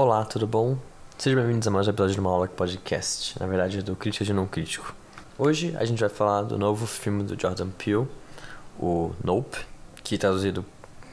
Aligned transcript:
Olá, 0.00 0.24
tudo 0.24 0.46
bom? 0.46 0.78
Sejam 1.18 1.40
bem-vindos 1.40 1.66
a 1.66 1.72
mais 1.72 1.88
um 1.88 1.90
episódio 1.90 2.14
do 2.14 2.22
Malloc 2.22 2.52
Podcast, 2.52 3.36
na 3.40 3.48
verdade 3.48 3.80
é 3.80 3.82
do 3.82 3.96
Crítico 3.96 4.24
de 4.24 4.32
Não 4.32 4.46
Crítico. 4.46 4.94
Hoje 5.36 5.74
a 5.76 5.84
gente 5.84 5.98
vai 5.98 6.08
falar 6.08 6.42
do 6.42 6.56
novo 6.56 6.86
filme 6.86 7.24
do 7.24 7.36
Jordan 7.36 7.68
Peele, 7.70 8.06
o 8.78 9.10
Nope, 9.24 9.58
que 10.04 10.16
traduzido 10.16 10.64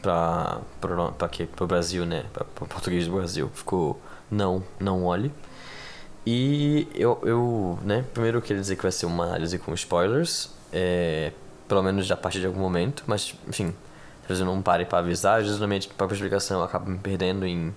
para? 0.03 0.59
Pro 0.79 1.65
Brasil, 1.65 2.05
né? 2.05 2.25
Para 2.31 2.45
português 2.45 3.07
do 3.07 3.15
Brasil, 3.15 3.49
ficou 3.55 3.99
Não, 4.29 4.63
Não 4.79 5.03
Olhe. 5.03 5.33
E 6.23 6.87
eu, 6.93 7.19
eu, 7.23 7.79
né, 7.81 8.05
primeiro 8.13 8.37
eu 8.37 8.41
queria 8.43 8.61
dizer 8.61 8.75
que 8.75 8.83
vai 8.83 8.91
ser 8.91 9.07
uma 9.07 9.23
análise 9.23 9.57
com 9.57 9.73
spoilers, 9.73 10.51
é, 10.71 11.31
pelo 11.67 11.81
menos 11.81 12.11
a 12.11 12.15
partir 12.15 12.39
de 12.39 12.45
algum 12.45 12.59
momento, 12.59 13.03
mas 13.07 13.33
enfim, 13.47 13.73
se 14.27 14.39
eu 14.39 14.45
não 14.45 14.61
pare 14.61 14.85
para 14.85 14.99
avisar, 14.99 15.43
justamente 15.43 15.87
para 15.87 16.05
explicação 16.13 16.59
eu 16.59 16.63
acabo 16.63 16.87
me 16.87 16.99
perdendo 16.99 17.47
em 17.47 17.73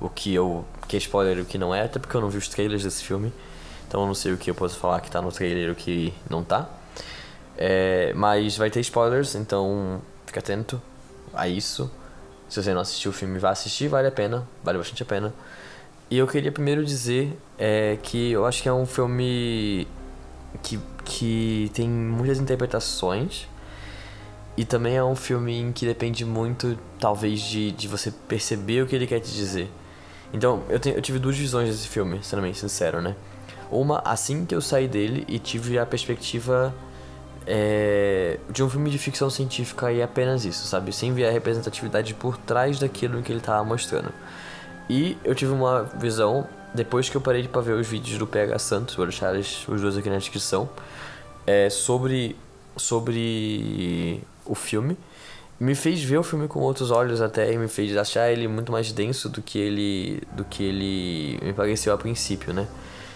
o 0.00 0.08
que 0.08 0.34
eu 0.34 0.64
que 0.88 0.96
é 0.96 0.98
spoiler 0.98 1.38
e 1.38 1.40
o 1.42 1.44
que 1.44 1.56
não 1.56 1.74
é, 1.74 1.82
até 1.82 2.00
porque 2.00 2.16
eu 2.16 2.20
não 2.20 2.28
vi 2.28 2.38
os 2.38 2.48
trailers 2.48 2.82
desse 2.82 3.04
filme. 3.04 3.32
Então 3.86 4.00
eu 4.00 4.06
não 4.06 4.14
sei 4.14 4.32
o 4.32 4.36
que 4.36 4.50
eu 4.50 4.54
posso 4.54 4.78
falar 4.78 5.00
que 5.00 5.10
tá 5.10 5.22
no 5.22 5.30
trailer 5.30 5.68
e 5.68 5.70
o 5.70 5.74
que 5.74 6.14
não 6.28 6.42
tá. 6.42 6.68
É, 7.56 8.12
mas 8.14 8.56
vai 8.56 8.70
ter 8.70 8.80
spoilers, 8.80 9.34
então 9.34 10.00
fica 10.26 10.40
atento 10.40 10.80
a 11.34 11.46
isso. 11.46 11.90
Se 12.48 12.60
você 12.60 12.74
não 12.74 12.80
assistiu 12.80 13.10
o 13.10 13.14
filme, 13.14 13.38
vá 13.38 13.50
assistir, 13.50 13.88
vale 13.88 14.08
a 14.08 14.12
pena, 14.12 14.46
vale 14.64 14.78
bastante 14.78 15.02
a 15.02 15.06
pena. 15.06 15.32
E 16.10 16.18
eu 16.18 16.26
queria 16.26 16.50
primeiro 16.50 16.84
dizer 16.84 17.36
é, 17.56 17.96
que 18.02 18.32
eu 18.32 18.44
acho 18.44 18.62
que 18.62 18.68
é 18.68 18.72
um 18.72 18.86
filme 18.86 19.86
que, 20.62 20.80
que 21.04 21.70
tem 21.74 21.88
muitas 21.88 22.40
interpretações. 22.40 23.46
E 24.56 24.64
também 24.64 24.96
é 24.96 25.04
um 25.04 25.14
filme 25.14 25.56
em 25.56 25.72
que 25.72 25.86
depende 25.86 26.24
muito, 26.24 26.76
talvez, 26.98 27.40
de, 27.40 27.70
de 27.70 27.86
você 27.86 28.10
perceber 28.10 28.82
o 28.82 28.86
que 28.86 28.96
ele 28.96 29.06
quer 29.06 29.20
te 29.20 29.32
dizer. 29.32 29.70
Então, 30.32 30.62
eu, 30.68 30.78
tenho, 30.78 30.96
eu 30.96 31.02
tive 31.02 31.18
duas 31.18 31.36
visões 31.36 31.68
desse 31.68 31.88
filme, 31.88 32.20
sendo 32.22 32.42
bem 32.42 32.54
sincero, 32.54 33.00
né? 33.00 33.16
Uma, 33.70 34.00
assim 34.04 34.44
que 34.44 34.54
eu 34.54 34.60
saí 34.60 34.88
dele 34.88 35.24
e 35.28 35.38
tive 35.38 35.78
a 35.78 35.86
perspectiva 35.86 36.74
é, 37.46 38.38
de 38.50 38.62
um 38.62 38.70
filme 38.70 38.90
de 38.90 38.98
ficção 38.98 39.30
científica 39.30 39.92
e 39.92 40.02
apenas 40.02 40.44
isso, 40.44 40.66
sabe? 40.66 40.92
Sem 40.92 41.12
ver 41.12 41.26
a 41.26 41.30
representatividade 41.30 42.14
por 42.14 42.36
trás 42.36 42.78
daquilo 42.78 43.22
que 43.22 43.32
ele 43.32 43.38
estava 43.38 43.64
mostrando. 43.64 44.12
E 44.88 45.16
eu 45.24 45.34
tive 45.34 45.52
uma 45.52 45.84
visão, 45.84 46.46
depois 46.74 47.08
que 47.08 47.16
eu 47.16 47.20
parei 47.20 47.46
para 47.46 47.60
ver 47.60 47.74
os 47.74 47.86
vídeos 47.86 48.18
do 48.18 48.26
PH 48.26 48.58
Santos, 48.58 48.94
vou 48.94 49.06
deixar 49.06 49.34
os 49.34 49.80
dois 49.80 49.96
aqui 49.96 50.10
na 50.10 50.18
descrição, 50.18 50.68
é, 51.46 51.70
sobre, 51.70 52.36
sobre 52.76 54.22
o 54.44 54.54
filme 54.54 54.96
me 55.60 55.74
fez 55.74 56.02
ver 56.02 56.16
o 56.16 56.22
filme 56.22 56.48
com 56.48 56.60
outros 56.60 56.90
olhos 56.90 57.20
até 57.20 57.52
e 57.52 57.58
me 57.58 57.68
fez 57.68 57.94
achar 57.94 58.32
ele 58.32 58.48
muito 58.48 58.72
mais 58.72 58.90
denso 58.92 59.28
do 59.28 59.42
que 59.42 59.58
ele 59.58 60.22
do 60.32 60.42
que 60.42 60.64
ele 60.64 61.38
me 61.42 61.52
pareceu 61.52 61.92
a 61.92 61.98
princípio, 61.98 62.54
né? 62.54 62.66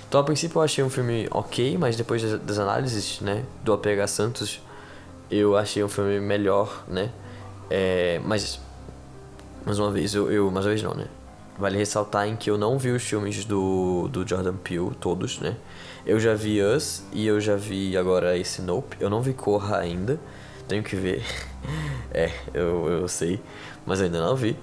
Então 0.07 0.21
a 0.21 0.25
princípio 0.25 0.59
eu 0.59 0.63
achei 0.63 0.85
um 0.85 0.91
filme 0.91 1.27
ok, 1.31 1.79
mas 1.79 1.97
depois 1.97 2.23
das, 2.23 2.59
análises, 2.59 3.21
né, 3.21 3.45
do 3.65 3.73
APH 3.73 4.07
Santos, 4.07 4.61
eu 5.31 5.57
achei 5.57 5.83
um 5.83 5.89
filme 5.89 6.21
melhor, 6.21 6.85
né? 6.87 7.11
É, 7.71 8.21
mas 8.25 8.61
mais 9.65 9.79
uma 9.79 9.91
vez 9.91 10.15
eu, 10.15 10.31
eu 10.31 10.51
mais 10.51 10.67
uma 10.67 10.71
vez 10.71 10.83
não, 10.83 10.95
né? 10.95 11.07
Vale 11.59 11.79
ressaltar 11.79 12.29
em 12.29 12.37
que 12.37 12.51
eu 12.51 12.59
não 12.59 12.79
vi 12.79 12.91
os 12.91 13.03
filmes 13.03 13.45
do, 13.45 14.09
do 14.09 14.29
Jordan 14.29 14.57
Peele, 14.57 14.91
todos, 15.01 15.39
né? 15.39 15.57
Eu 16.05 16.21
já 16.21 16.35
vi 16.35 16.63
Us 16.63 17.03
e 17.13 17.27
eu 17.27 17.41
já 17.41 17.57
vi 17.57 17.97
agora 17.97 18.37
esse 18.37 18.61
Nope. 18.61 18.97
Eu 19.01 19.09
não 19.09 19.23
vi 19.23 19.33
Corra 19.33 19.79
ainda. 19.79 20.21
Tenho 20.69 20.83
que 20.83 20.97
ver. 20.97 21.23
é, 22.13 22.31
eu, 22.53 22.89
eu 22.89 23.09
sei, 23.09 23.41
mas 23.87 24.01
ainda 24.01 24.21
não 24.21 24.37
vi. 24.37 24.57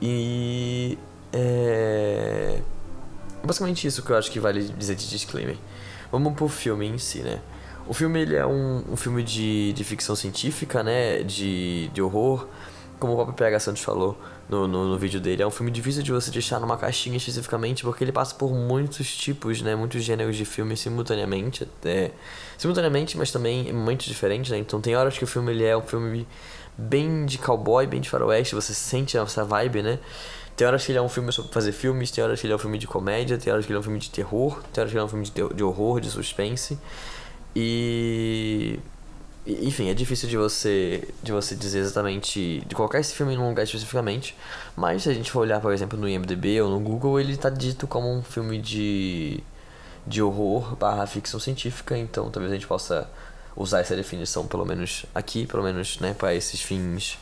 E. 0.00 0.98
É. 1.32 2.60
Basicamente 3.42 3.86
isso 3.86 4.02
que 4.02 4.10
eu 4.10 4.16
acho 4.16 4.30
que 4.30 4.40
vale 4.40 4.62
dizer 4.62 4.94
de 4.94 5.08
disclaimer. 5.08 5.56
Vamos 6.10 6.34
pro 6.34 6.48
filme 6.48 6.86
em 6.86 6.98
si, 6.98 7.20
né? 7.20 7.40
O 7.86 7.92
filme 7.92 8.20
ele 8.20 8.36
é 8.36 8.46
um, 8.46 8.82
um 8.92 8.96
filme 8.96 9.22
de, 9.22 9.72
de 9.74 9.84
ficção 9.84 10.16
científica, 10.16 10.82
né? 10.82 11.22
De, 11.22 11.88
de 11.88 12.00
horror. 12.00 12.48
Como 12.98 13.12
o 13.12 13.16
próprio 13.16 13.34
PH 13.34 13.60
Santos 13.60 13.82
falou, 13.82 14.16
no, 14.48 14.68
no, 14.68 14.88
no, 14.88 14.98
vídeo 14.98 15.20
dele. 15.20 15.42
É 15.42 15.46
um 15.46 15.50
filme 15.50 15.70
difícil 15.70 16.02
de 16.02 16.12
você 16.12 16.30
deixar 16.30 16.60
numa 16.60 16.76
caixinha 16.76 17.16
especificamente, 17.16 17.82
porque 17.82 18.04
ele 18.04 18.12
passa 18.12 18.34
por 18.34 18.52
muitos 18.52 19.14
tipos, 19.16 19.62
né? 19.62 19.74
Muitos 19.74 20.02
gêneros 20.02 20.36
de 20.36 20.44
filme 20.44 20.76
simultaneamente. 20.76 21.68
É, 21.84 22.10
simultaneamente, 22.58 23.16
mas 23.16 23.30
também 23.30 23.68
em 23.68 23.72
momentos 23.72 24.06
diferentes, 24.06 24.50
né? 24.50 24.58
Então 24.58 24.80
tem 24.80 24.94
horas 24.96 25.16
que 25.16 25.24
o 25.24 25.26
filme 25.26 25.52
ele 25.52 25.64
é 25.64 25.76
um 25.76 25.82
filme 25.82 26.26
bem 26.76 27.24
de 27.24 27.38
cowboy, 27.38 27.86
bem 27.86 28.00
de 28.00 28.10
faroeste, 28.10 28.54
você 28.54 28.74
sente 28.74 29.16
essa 29.16 29.44
vibe, 29.44 29.82
né? 29.82 29.98
Tem 30.56 30.66
horas 30.66 30.84
que 30.84 30.92
ele 30.92 30.98
é 30.98 31.02
um 31.02 31.08
filme 31.08 31.32
sobre 31.32 31.52
fazer 31.52 31.72
filmes, 31.72 32.10
tem 32.10 32.22
horas 32.22 32.40
que 32.40 32.46
ele 32.46 32.52
é 32.52 32.56
um 32.56 32.60
filme 32.60 32.78
de 32.78 32.86
comédia, 32.86 33.36
tem 33.36 33.52
horas 33.52 33.66
que 33.66 33.72
ele 33.72 33.76
é 33.76 33.80
um 33.80 33.82
filme 33.82 33.98
de 33.98 34.10
terror, 34.10 34.62
tem 34.72 34.82
horas 34.82 34.92
que 34.92 34.96
ele 34.96 35.02
é 35.02 35.04
um 35.04 35.08
filme 35.08 35.24
de, 35.24 35.54
de 35.54 35.64
horror, 35.64 36.00
de 36.00 36.10
suspense. 36.10 36.78
E 37.56 38.78
enfim, 39.46 39.90
é 39.90 39.94
difícil 39.94 40.28
de 40.28 40.36
você 40.36 41.06
de 41.22 41.32
você 41.32 41.54
dizer 41.54 41.80
exatamente 41.80 42.62
de 42.66 42.74
colocar 42.74 42.98
esse 42.98 43.14
filme 43.14 43.36
num 43.36 43.48
lugar 43.48 43.64
especificamente, 43.64 44.34
mas 44.76 45.02
se 45.02 45.10
a 45.10 45.14
gente 45.14 45.30
for 45.30 45.40
olhar, 45.40 45.60
por 45.60 45.72
exemplo, 45.72 45.98
no 45.98 46.08
IMDb 46.08 46.60
ou 46.62 46.70
no 46.70 46.80
Google, 46.80 47.20
ele 47.20 47.32
está 47.32 47.50
dito 47.50 47.86
como 47.86 48.10
um 48.10 48.22
filme 48.22 48.58
de 48.60 49.40
de 50.06 50.22
horror 50.22 50.76
barra 50.76 51.06
ficção 51.06 51.40
científica, 51.40 51.96
então 51.96 52.30
talvez 52.30 52.52
a 52.52 52.54
gente 52.56 52.66
possa 52.66 53.08
usar 53.56 53.80
essa 53.80 53.96
definição 53.96 54.46
pelo 54.46 54.64
menos 54.64 55.06
aqui, 55.14 55.46
pelo 55.46 55.62
menos, 55.62 55.98
né, 56.00 56.14
para 56.14 56.34
esses 56.34 56.60
fins 56.60 57.18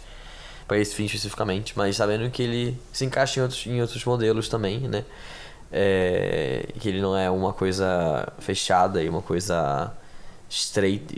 para 0.66 0.78
esse 0.78 0.94
fim 0.94 1.04
especificamente, 1.04 1.74
mas 1.76 1.96
sabendo 1.96 2.30
que 2.30 2.42
ele 2.42 2.78
se 2.92 3.04
encaixa 3.04 3.40
em 3.40 3.42
outros, 3.42 3.66
em 3.66 3.80
outros 3.80 4.04
modelos 4.04 4.48
também, 4.48 4.80
né? 4.80 5.04
É, 5.70 6.66
que 6.80 6.88
ele 6.88 7.00
não 7.00 7.16
é 7.16 7.30
uma 7.30 7.52
coisa 7.52 8.28
fechada 8.38 9.02
e 9.02 9.08
uma 9.08 9.22
coisa 9.22 9.92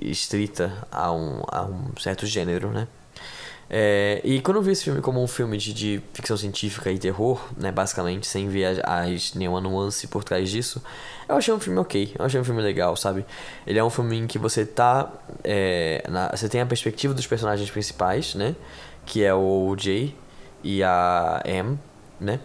estrita 0.03 0.87
a 0.91 1.13
um, 1.13 1.43
a 1.49 1.65
um 1.65 1.97
certo 1.99 2.27
gênero, 2.27 2.71
né? 2.71 2.87
É, 3.69 4.21
e 4.23 4.41
quando 4.41 4.59
eu 4.59 4.63
vi 4.63 4.73
esse 4.73 4.85
filme 4.85 5.01
como 5.01 5.23
um 5.23 5.27
filme 5.27 5.57
de, 5.57 5.73
de 5.73 6.03
ficção 6.13 6.37
científica 6.37 6.93
e 6.93 6.99
terror, 6.99 7.41
né, 7.57 7.73
basicamente, 7.73 8.27
sem 8.27 8.49
ver 8.49 8.81
as, 8.85 9.35
nenhuma 9.35 9.61
nuance 9.61 10.07
por 10.07 10.23
trás 10.23 10.51
disso, 10.51 10.83
eu 11.29 11.37
achei 11.37 11.53
um 11.53 11.59
filme 11.59 11.79
ok, 11.81 12.15
eu 12.19 12.25
achei 12.25 12.39
um 12.39 12.45
filme 12.45 12.63
legal, 12.63 12.95
sabe? 12.95 13.25
Ele 13.67 13.79
é 13.79 13.85
um 13.85 13.91
filme 13.91 14.19
em 14.19 14.27
que 14.27 14.39
você 14.39 14.65
tá. 14.65 15.11
É, 15.43 16.05
na, 16.09 16.31
você 16.31 16.49
tem 16.49 16.61
a 16.61 16.67
perspectiva 16.67 17.15
dos 17.15 17.27
personagens 17.27 17.71
principais, 17.71 18.35
né? 18.35 18.55
Que 19.07 19.25
é 19.25 19.35
o 19.35 19.75
Jay 19.79 20.15
e 20.63 20.83
a 20.83 21.43
M, 21.45 21.79
né? 22.21 22.39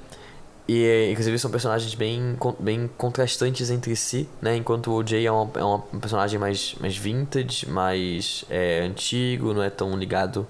E, 0.71 1.09
inclusive, 1.09 1.39
são 1.39 1.49
personagens 1.49 1.95
bem, 1.95 2.37
bem 2.59 2.87
contrastantes 2.95 3.71
entre 3.71 3.95
si, 3.95 4.29
né? 4.39 4.55
Enquanto 4.55 4.91
o 4.91 5.03
Jay 5.03 5.25
é, 5.25 5.31
uma, 5.31 5.49
é 5.55 5.65
um 5.65 5.99
personagem 5.99 6.37
mais, 6.37 6.75
mais 6.79 6.95
vintage, 6.95 7.67
mais 7.67 8.45
é, 8.51 8.81
antigo, 8.81 9.51
não 9.51 9.63
é 9.63 9.71
tão 9.71 9.97
ligado 9.97 10.45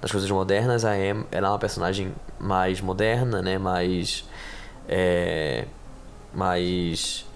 nas 0.00 0.12
coisas 0.12 0.30
modernas. 0.30 0.84
A 0.84 0.94
ela 0.94 1.18
é 1.32 1.50
uma 1.50 1.58
personagem 1.58 2.14
mais 2.38 2.80
moderna, 2.80 3.42
né? 3.42 3.58
Mais... 3.58 4.24
É, 4.88 5.64
mais... 6.32 7.26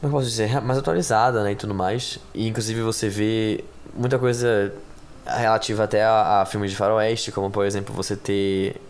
Como 0.00 0.10
eu 0.10 0.18
posso 0.20 0.30
dizer? 0.30 0.58
Mais 0.62 0.78
atualizada, 0.78 1.44
né? 1.44 1.52
E 1.52 1.54
tudo 1.54 1.74
mais. 1.74 2.18
E, 2.32 2.48
inclusive, 2.48 2.80
você 2.80 3.10
vê 3.10 3.62
muita 3.94 4.18
coisa 4.18 4.72
relativa 5.26 5.84
até 5.84 6.02
a, 6.02 6.40
a 6.40 6.46
filmes 6.46 6.70
de 6.70 6.78
faroeste, 6.78 7.30
como, 7.30 7.50
por 7.50 7.66
exemplo, 7.66 7.94
você 7.94 8.16
ter 8.16 8.80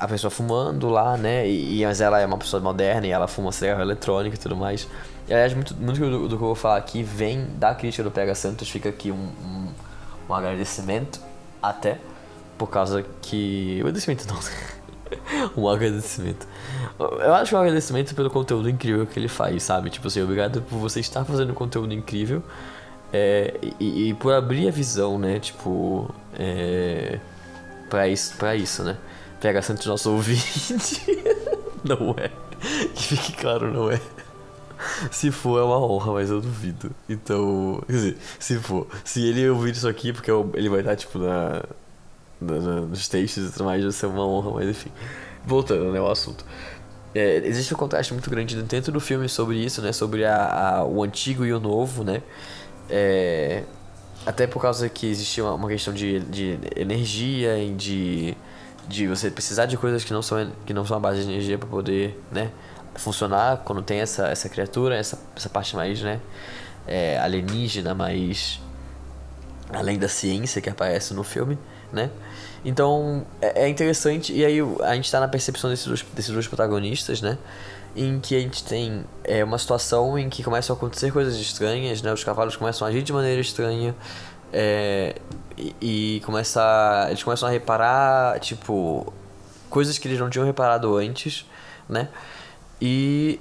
a 0.00 0.08
pessoa 0.08 0.30
fumando 0.30 0.88
lá, 0.88 1.14
né? 1.18 1.46
E, 1.46 1.84
mas 1.84 2.00
ela 2.00 2.18
é 2.18 2.24
uma 2.24 2.38
pessoa 2.38 2.62
moderna 2.62 3.06
e 3.06 3.10
ela 3.10 3.28
fuma 3.28 3.52
cigarro 3.52 3.82
eletrônico 3.82 4.34
e 4.34 4.38
tudo 4.38 4.56
mais. 4.56 4.88
E 5.28 5.34
aliás, 5.34 5.52
muito, 5.52 5.74
muito 5.74 6.00
do, 6.00 6.26
do, 6.26 6.38
que 6.38 6.42
eu 6.42 6.46
vou 6.46 6.54
falar 6.54 6.78
aqui 6.78 7.02
vem 7.02 7.46
da 7.58 7.74
crítica 7.74 8.02
do 8.02 8.10
Pega 8.10 8.34
Santos. 8.34 8.70
Fica 8.70 8.88
aqui 8.88 9.12
um, 9.12 9.16
um, 9.44 9.68
um 10.26 10.34
agradecimento, 10.34 11.20
até, 11.62 11.98
por 12.56 12.68
causa 12.70 13.04
que. 13.20 13.78
Agradecimento 13.80 14.26
não. 14.26 14.40
um 15.54 15.68
agradecimento. 15.68 16.48
Eu 16.98 17.34
acho 17.34 17.54
um 17.54 17.58
agradecimento 17.58 18.14
pelo 18.14 18.30
conteúdo 18.30 18.70
incrível 18.70 19.06
que 19.06 19.18
ele 19.18 19.28
faz, 19.28 19.62
sabe? 19.62 19.90
Tipo 19.90 20.08
assim, 20.08 20.22
obrigado 20.22 20.62
por 20.62 20.78
você 20.78 21.00
estar 21.00 21.26
fazendo 21.26 21.52
conteúdo 21.52 21.92
incrível. 21.92 22.42
É, 23.12 23.54
e, 23.78 24.08
e, 24.08 24.14
por 24.14 24.32
abrir 24.32 24.66
a 24.66 24.70
visão, 24.70 25.18
né? 25.18 25.38
Tipo. 25.38 26.08
É, 26.38 27.18
isso, 28.10 28.36
pra 28.38 28.56
isso, 28.56 28.82
né? 28.82 28.96
PH 29.40 29.62
Santos 29.62 29.86
nosso 29.86 30.12
ouvinte. 30.12 31.00
não 31.84 32.14
é. 32.18 32.30
Que 32.94 33.02
fique 33.02 33.32
claro, 33.32 33.72
não 33.72 33.90
é. 33.90 34.00
Se 35.10 35.30
for, 35.30 35.58
é 35.58 35.62
uma 35.62 35.78
honra, 35.78 36.12
mas 36.12 36.30
eu 36.30 36.40
duvido. 36.40 36.90
Então, 37.08 37.82
quer 37.86 37.92
dizer, 37.92 38.16
se 38.38 38.58
for. 38.58 38.86
Se 39.04 39.26
ele 39.26 39.48
ouvir 39.48 39.72
isso 39.72 39.88
aqui, 39.88 40.12
porque 40.12 40.30
ele 40.54 40.68
vai 40.68 40.80
estar, 40.80 40.96
tipo, 40.96 41.18
na, 41.18 41.62
na, 42.40 42.58
na 42.58 42.80
nos 42.82 43.08
textos 43.08 43.48
e 43.48 43.52
tudo 43.52 43.64
mais, 43.64 43.82
vai 43.82 43.92
ser 43.92 44.06
uma 44.06 44.26
honra, 44.26 44.50
mas 44.52 44.68
enfim. 44.68 44.90
Voltando, 45.44 45.90
né, 45.92 45.98
ao 45.98 46.10
assunto. 46.10 46.44
É, 47.14 47.36
existe 47.38 47.74
um 47.74 47.76
contraste 47.76 48.12
muito 48.12 48.30
grande 48.30 48.60
dentro 48.62 48.92
do 48.92 49.00
filme 49.00 49.28
sobre 49.28 49.56
isso, 49.56 49.82
né? 49.82 49.92
Sobre 49.92 50.24
a, 50.24 50.78
a 50.78 50.84
o 50.84 51.02
antigo 51.02 51.44
e 51.44 51.52
o 51.52 51.58
novo, 51.58 52.04
né? 52.04 52.22
É, 52.88 53.64
até 54.24 54.46
por 54.46 54.60
causa 54.62 54.88
que 54.88 55.06
existia 55.06 55.44
uma, 55.44 55.54
uma 55.54 55.68
questão 55.68 55.92
de, 55.92 56.20
de 56.20 56.58
energia 56.76 57.58
e 57.58 57.72
de 57.72 58.36
de 58.90 59.06
você 59.06 59.30
precisar 59.30 59.66
de 59.66 59.76
coisas 59.76 60.02
que 60.02 60.12
não 60.12 60.20
são, 60.20 60.50
que 60.66 60.74
não 60.74 60.84
são 60.84 60.96
a 60.96 61.00
base 61.00 61.22
de 61.22 61.30
energia 61.30 61.56
para 61.56 61.68
poder, 61.68 62.20
né, 62.30 62.50
funcionar 62.96 63.58
quando 63.58 63.80
tem 63.82 64.00
essa, 64.00 64.26
essa 64.26 64.48
criatura, 64.48 64.96
essa, 64.96 65.16
essa 65.36 65.48
parte 65.48 65.76
mais, 65.76 66.02
né, 66.02 66.20
é, 66.86 67.16
alienígena, 67.18 67.94
mais 67.94 68.60
além 69.72 69.96
da 69.96 70.08
ciência 70.08 70.60
que 70.60 70.68
aparece 70.68 71.14
no 71.14 71.22
filme, 71.22 71.56
né? 71.92 72.10
Então 72.64 73.24
é, 73.40 73.64
é 73.64 73.68
interessante 73.68 74.32
e 74.32 74.44
aí 74.44 74.58
a 74.82 74.94
gente 74.96 75.04
está 75.04 75.20
na 75.20 75.28
percepção 75.28 75.70
desses 75.70 75.86
dois, 75.86 76.04
desses 76.12 76.32
dois 76.32 76.48
protagonistas, 76.48 77.22
né? 77.22 77.38
Em 77.94 78.18
que 78.18 78.34
a 78.34 78.40
gente 78.40 78.64
tem 78.64 79.04
é, 79.22 79.44
uma 79.44 79.58
situação 79.58 80.18
em 80.18 80.28
que 80.28 80.42
começam 80.42 80.74
a 80.74 80.76
acontecer 80.76 81.12
coisas 81.12 81.36
estranhas, 81.36 82.02
né? 82.02 82.12
Os 82.12 82.24
cavalos 82.24 82.56
começam 82.56 82.86
a 82.86 82.90
agir 82.90 83.02
de 83.02 83.12
maneira 83.12 83.40
estranha 83.40 83.94
é, 84.52 85.16
e, 85.56 85.74
e 85.80 86.22
começa, 86.24 87.06
eles 87.08 87.22
começam 87.22 87.48
a 87.48 87.52
reparar, 87.52 88.38
tipo, 88.40 89.12
coisas 89.68 89.98
que 89.98 90.08
eles 90.08 90.18
não 90.18 90.30
tinham 90.30 90.44
reparado 90.44 90.96
antes, 90.96 91.46
né? 91.88 92.08
E, 92.80 93.38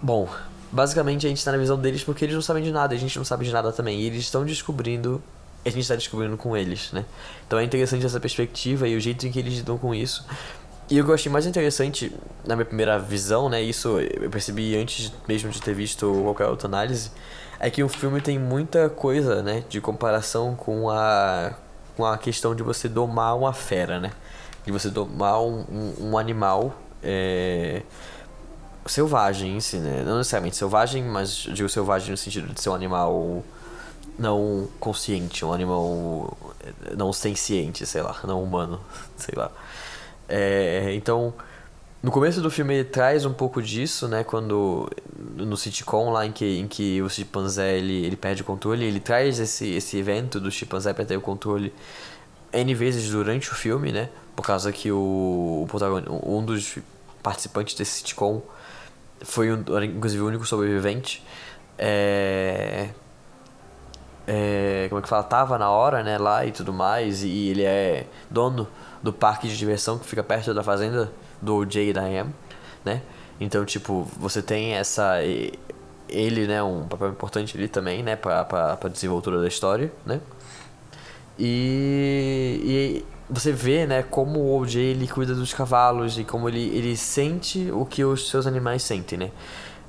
bom, 0.00 0.28
basicamente 0.70 1.26
a 1.26 1.28
gente 1.28 1.38
está 1.38 1.52
na 1.52 1.58
visão 1.58 1.78
deles 1.78 2.02
porque 2.02 2.24
eles 2.24 2.34
não 2.34 2.42
sabem 2.42 2.62
de 2.62 2.72
nada, 2.72 2.94
a 2.94 2.98
gente 2.98 3.16
não 3.16 3.24
sabe 3.24 3.44
de 3.44 3.52
nada 3.52 3.72
também. 3.72 4.00
E 4.00 4.06
eles 4.06 4.20
estão 4.20 4.44
descobrindo, 4.44 5.22
a 5.64 5.68
gente 5.68 5.82
está 5.82 5.94
descobrindo 5.94 6.36
com 6.36 6.56
eles, 6.56 6.92
né? 6.92 7.04
Então 7.46 7.58
é 7.58 7.64
interessante 7.64 8.04
essa 8.04 8.20
perspectiva 8.20 8.88
e 8.88 8.96
o 8.96 9.00
jeito 9.00 9.26
em 9.26 9.32
que 9.32 9.38
eles 9.38 9.54
lidam 9.54 9.76
com 9.76 9.94
isso. 9.94 10.24
E 10.90 11.00
o 11.00 11.04
que 11.04 11.10
eu 11.10 11.14
achei 11.14 11.32
mais 11.32 11.46
interessante 11.46 12.12
na 12.46 12.54
minha 12.54 12.66
primeira 12.66 12.98
visão, 12.98 13.48
né? 13.48 13.62
Isso 13.62 13.98
eu 13.98 14.28
percebi 14.30 14.76
antes 14.76 15.10
mesmo 15.26 15.50
de 15.50 15.60
ter 15.60 15.74
visto 15.74 16.22
qualquer 16.24 16.46
outra 16.46 16.68
análise 16.68 17.10
é 17.58 17.70
que 17.70 17.82
o 17.82 17.88
filme 17.88 18.20
tem 18.20 18.38
muita 18.38 18.90
coisa, 18.90 19.42
né, 19.42 19.64
de 19.68 19.80
comparação 19.80 20.54
com 20.54 20.90
a 20.90 21.54
com 21.96 22.04
a 22.04 22.18
questão 22.18 22.56
de 22.56 22.62
você 22.62 22.88
domar 22.88 23.36
uma 23.36 23.52
fera, 23.52 24.00
né? 24.00 24.10
De 24.66 24.72
você 24.72 24.90
domar 24.90 25.40
um, 25.40 25.64
um, 25.70 26.10
um 26.10 26.18
animal 26.18 26.74
é, 27.00 27.82
selvagem 28.84 29.56
em 29.56 29.60
si, 29.60 29.76
né? 29.76 30.02
Não 30.04 30.18
necessariamente 30.18 30.56
selvagem, 30.56 31.04
mas 31.04 31.30
digo 31.30 31.68
selvagem 31.68 32.10
no 32.10 32.16
sentido 32.16 32.52
de 32.52 32.60
ser 32.60 32.70
um 32.70 32.74
animal 32.74 33.44
não 34.18 34.68
consciente, 34.80 35.44
um 35.44 35.52
animal 35.52 36.36
não 36.96 37.12
senciente, 37.12 37.86
sei 37.86 38.02
lá, 38.02 38.18
não 38.24 38.42
humano, 38.42 38.80
sei 39.16 39.34
lá. 39.36 39.52
É, 40.28 40.92
então, 40.94 41.34
no 42.02 42.10
começo 42.10 42.40
do 42.40 42.50
filme 42.50 42.74
ele 42.74 42.84
traz 42.84 43.24
um 43.24 43.32
pouco 43.32 43.62
disso, 43.62 44.06
né? 44.08 44.22
Quando 44.24 44.90
no 45.36 45.56
sitcom 45.56 46.10
lá 46.10 46.26
em 46.26 46.32
que, 46.32 46.58
em 46.58 46.68
que 46.68 47.00
o 47.00 47.08
chimpanzé 47.08 47.78
ele, 47.78 48.04
ele 48.04 48.16
perde 48.16 48.42
o 48.42 48.44
controle, 48.44 48.84
ele 48.84 49.00
traz 49.00 49.38
esse, 49.38 49.70
esse 49.70 49.96
evento 49.96 50.38
do 50.38 50.50
chimpanzé 50.50 50.92
perder 50.92 51.16
o 51.16 51.20
controle 51.20 51.72
N 52.52 52.74
vezes 52.74 53.10
durante 53.10 53.50
o 53.50 53.54
filme, 53.54 53.90
né? 53.90 54.10
Por 54.36 54.44
causa 54.44 54.70
que 54.70 54.90
o, 54.92 55.66
o 55.66 56.38
um 56.38 56.44
dos 56.44 56.78
participantes 57.22 57.74
desse 57.74 57.98
sitcom 57.98 58.42
foi 59.22 59.50
um, 59.50 59.64
inclusive 59.82 60.22
o 60.22 60.26
único 60.26 60.44
sobrevivente. 60.44 61.22
É, 61.78 62.90
é, 64.26 64.86
como 64.88 64.98
é 64.98 65.02
que 65.02 65.08
fala? 65.08 65.22
Tava 65.22 65.58
na 65.58 65.70
hora, 65.70 66.02
né? 66.02 66.18
Lá 66.18 66.44
e 66.46 66.52
tudo 66.52 66.72
mais. 66.72 67.22
E 67.22 67.48
ele 67.48 67.62
é 67.62 68.06
dono 68.30 68.66
do 69.02 69.12
parque 69.12 69.48
de 69.48 69.56
diversão 69.56 69.98
que 69.98 70.06
fica 70.06 70.22
perto 70.22 70.54
da 70.54 70.62
fazenda 70.62 71.12
do 71.40 71.56
OJ 71.56 71.92
da 71.92 72.02
AM, 72.02 72.34
né? 72.84 73.02
Então, 73.40 73.64
tipo, 73.64 74.08
você 74.18 74.40
tem 74.40 74.74
essa 74.74 75.18
ele, 76.08 76.46
né, 76.46 76.62
um 76.62 76.86
papel 76.86 77.08
importante 77.10 77.56
ali 77.56 77.68
também, 77.68 78.02
né, 78.02 78.14
para 78.16 78.44
para 78.44 78.88
desenvoltura 78.88 79.40
da 79.40 79.48
história, 79.48 79.92
né? 80.06 80.20
E, 81.38 82.60
e 82.64 83.04
você 83.28 83.52
vê, 83.52 83.86
né, 83.86 84.02
como 84.02 84.38
o 84.38 84.60
OJ 84.60 84.80
ele 84.80 85.08
cuida 85.08 85.34
dos 85.34 85.52
cavalos 85.52 86.18
e 86.18 86.24
como 86.24 86.48
ele, 86.48 86.68
ele 86.76 86.96
sente 86.96 87.70
o 87.72 87.84
que 87.84 88.04
os 88.04 88.28
seus 88.28 88.46
animais 88.46 88.82
sentem, 88.82 89.18
né? 89.18 89.30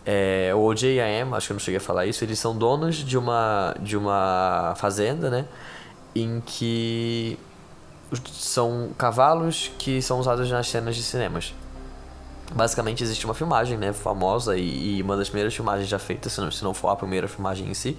É, 0.06 0.52
o 0.54 0.60
OJ 0.60 1.00
acho 1.34 1.48
que 1.48 1.52
eu 1.52 1.56
não 1.56 1.60
cheguei 1.60 1.78
a 1.78 1.82
falar 1.82 2.06
isso, 2.06 2.24
eles 2.24 2.38
são 2.38 2.56
donos 2.56 2.98
de 2.98 3.18
uma 3.18 3.76
de 3.80 3.98
uma 3.98 4.76
fazenda, 4.78 5.32
né, 5.32 5.48
em 6.14 6.42
que 6.46 7.40
são 8.32 8.92
cavalos 8.98 9.72
que 9.80 10.02
são 10.04 10.20
usados 10.20 10.50
nas 10.52 10.68
cenas 10.70 10.96
de 10.96 11.02
cinemas. 11.02 11.56
Basicamente 12.54 13.04
existe 13.04 13.26
uma 13.26 13.34
filmagem, 13.34 13.78
né, 13.80 13.92
famosa 13.94 14.56
e, 14.56 14.98
e 14.98 15.02
uma 15.02 15.18
das 15.18 15.28
primeiras 15.28 15.56
filmagens 15.56 15.90
já 15.90 15.98
feitas, 15.98 16.34
se 16.34 16.40
não, 16.40 16.52
se 16.52 16.64
não 16.64 16.76
for 16.76 16.90
a 16.90 16.96
primeira 16.96 17.28
filmagem 17.28 17.68
em 17.68 17.74
si, 17.74 17.98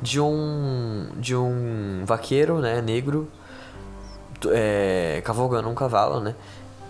de 0.00 0.20
um 0.20 1.08
de 1.16 1.34
um 1.34 2.04
vaqueiro, 2.04 2.60
né, 2.60 2.80
negro, 2.80 3.28
é, 4.46 5.20
cavalgando 5.24 5.68
um 5.68 5.74
cavalo, 5.74 6.20
né. 6.20 6.36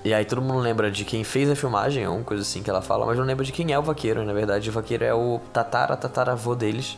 E 0.03 0.15
aí 0.15 0.25
todo 0.25 0.41
mundo 0.41 0.61
lembra 0.61 0.91
de 0.91 1.05
quem 1.05 1.23
fez 1.25 1.51
a 1.51 1.55
filmagem, 1.55 2.05
é 2.05 2.09
uma 2.09 2.25
coisa 2.25 2.43
assim 2.43 2.63
que 2.63 2.71
ela 2.71 2.81
fala, 2.81 3.05
mas 3.05 3.19
não 3.19 3.25
lembra 3.25 3.45
de 3.45 3.53
quem 3.53 3.73
é 3.73 3.79
o 3.79 3.83
vaqueiro. 3.83 4.25
Na 4.25 4.33
verdade, 4.33 4.71
o 4.71 4.73
vaqueiro 4.73 5.05
é 5.05 5.13
o 5.13 5.41
tatara 5.53 5.97
tataravô 5.97 6.55
deles, 6.55 6.97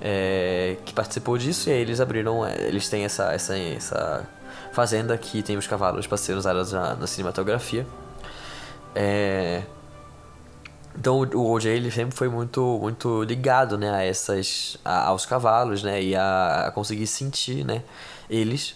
é, 0.00 0.76
que 0.84 0.92
participou 0.92 1.38
disso 1.38 1.70
e 1.70 1.72
aí 1.72 1.80
eles 1.80 2.00
abriram, 2.00 2.44
é, 2.44 2.54
eles 2.66 2.88
têm 2.88 3.04
essa 3.04 3.32
essa 3.32 3.56
essa 3.56 4.28
fazenda 4.72 5.16
que 5.16 5.42
tem 5.42 5.56
os 5.56 5.66
cavalos 5.66 6.06
para 6.06 6.18
ser 6.18 6.34
usados 6.34 6.72
na, 6.72 6.94
na 6.94 7.06
cinematografia. 7.06 7.86
É... 8.94 9.62
Então 10.98 11.20
o 11.20 11.50
OJ 11.50 11.70
ele 11.70 11.90
sempre 11.90 12.16
foi 12.16 12.28
muito 12.28 12.78
muito 12.80 13.22
ligado, 13.22 13.78
né, 13.78 13.90
a 13.90 14.02
essas 14.02 14.78
a, 14.84 15.06
aos 15.08 15.24
cavalos, 15.24 15.82
né, 15.82 16.02
e 16.02 16.14
a, 16.14 16.66
a, 16.66 16.70
conseguir 16.70 17.06
sentir, 17.06 17.64
né, 17.64 17.82
eles. 18.28 18.74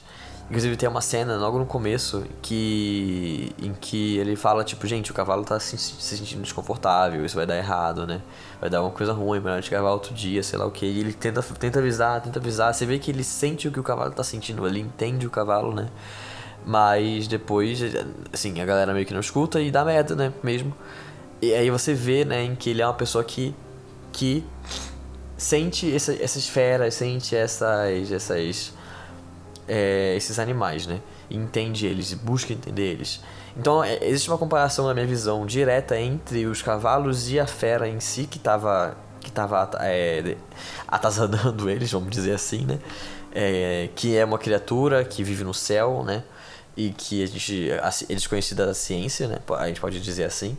Inclusive 0.50 0.76
tem 0.76 0.88
uma 0.88 1.00
cena 1.00 1.36
logo 1.36 1.60
no 1.60 1.64
começo 1.64 2.24
que 2.42 3.54
em 3.62 3.72
que 3.72 4.18
ele 4.18 4.34
fala 4.34 4.64
tipo, 4.64 4.84
gente, 4.84 5.12
o 5.12 5.14
cavalo 5.14 5.44
tá 5.44 5.60
se, 5.60 5.78
se 5.78 6.16
sentindo 6.16 6.42
desconfortável, 6.42 7.24
isso 7.24 7.36
vai 7.36 7.46
dar 7.46 7.56
errado, 7.56 8.04
né? 8.04 8.20
Vai 8.60 8.68
dar 8.68 8.82
uma 8.82 8.90
coisa 8.90 9.12
ruim, 9.12 9.38
melhor 9.38 9.58
a 9.58 9.60
gente 9.60 9.70
gravar 9.70 9.92
outro 9.92 10.12
dia, 10.12 10.42
sei 10.42 10.58
lá 10.58 10.66
o 10.66 10.70
que. 10.72 10.84
E 10.84 10.98
ele 10.98 11.12
tenta 11.12 11.40
tenta 11.40 11.78
avisar, 11.78 12.20
tenta 12.20 12.40
avisar, 12.40 12.74
você 12.74 12.84
vê 12.84 12.98
que 12.98 13.12
ele 13.12 13.22
sente 13.22 13.68
o 13.68 13.70
que 13.70 13.78
o 13.78 13.82
cavalo 13.84 14.10
tá 14.10 14.24
sentindo, 14.24 14.66
ele 14.66 14.80
entende 14.80 15.24
o 15.24 15.30
cavalo, 15.30 15.72
né? 15.72 15.88
Mas 16.66 17.28
depois, 17.28 17.80
assim, 18.32 18.60
a 18.60 18.64
galera 18.64 18.92
meio 18.92 19.06
que 19.06 19.14
não 19.14 19.20
escuta 19.20 19.60
e 19.60 19.70
dá 19.70 19.84
merda, 19.84 20.16
né? 20.16 20.32
Mesmo. 20.42 20.74
E 21.40 21.54
aí 21.54 21.70
você 21.70 21.94
vê, 21.94 22.24
né, 22.24 22.42
em 22.42 22.56
que 22.56 22.70
ele 22.70 22.82
é 22.82 22.86
uma 22.86 22.94
pessoa 22.94 23.22
que. 23.22 23.54
que 24.12 24.44
sente 25.36 25.94
essa, 25.94 26.12
essas 26.12 26.48
feras, 26.48 26.94
sente 26.94 27.36
essas. 27.36 28.10
essas 28.10 28.79
é, 29.70 30.16
esses 30.16 30.40
animais, 30.40 30.84
né? 30.84 31.00
E 31.30 31.36
entende 31.36 31.86
eles, 31.86 32.12
busca 32.12 32.52
entender 32.52 32.90
eles. 32.90 33.20
Então, 33.56 33.84
é, 33.84 34.04
existe 34.04 34.28
uma 34.28 34.36
comparação, 34.36 34.88
na 34.88 34.94
minha 34.94 35.06
visão, 35.06 35.46
direta 35.46 35.98
entre 35.98 36.44
os 36.46 36.60
cavalos 36.60 37.30
e 37.30 37.38
a 37.38 37.46
fera 37.46 37.88
em 37.88 38.00
si, 38.00 38.26
que 38.26 38.36
estava 38.36 38.96
que 39.20 39.30
tava, 39.30 39.70
é, 39.80 40.36
atazanando 40.88 41.68
eles, 41.70 41.92
vamos 41.92 42.10
dizer 42.10 42.32
assim, 42.32 42.64
né? 42.64 42.78
É, 43.32 43.88
que 43.94 44.16
é 44.16 44.24
uma 44.24 44.38
criatura 44.38 45.04
que 45.04 45.22
vive 45.22 45.44
no 45.44 45.54
céu, 45.54 46.02
né? 46.04 46.24
E 46.76 46.90
que 46.90 47.22
a 47.22 47.26
gente, 47.26 47.70
é 47.70 48.14
desconhecida 48.14 48.66
da 48.66 48.74
ciência, 48.74 49.28
né? 49.28 49.38
A 49.56 49.68
gente 49.68 49.80
pode 49.80 50.00
dizer 50.00 50.24
assim. 50.24 50.58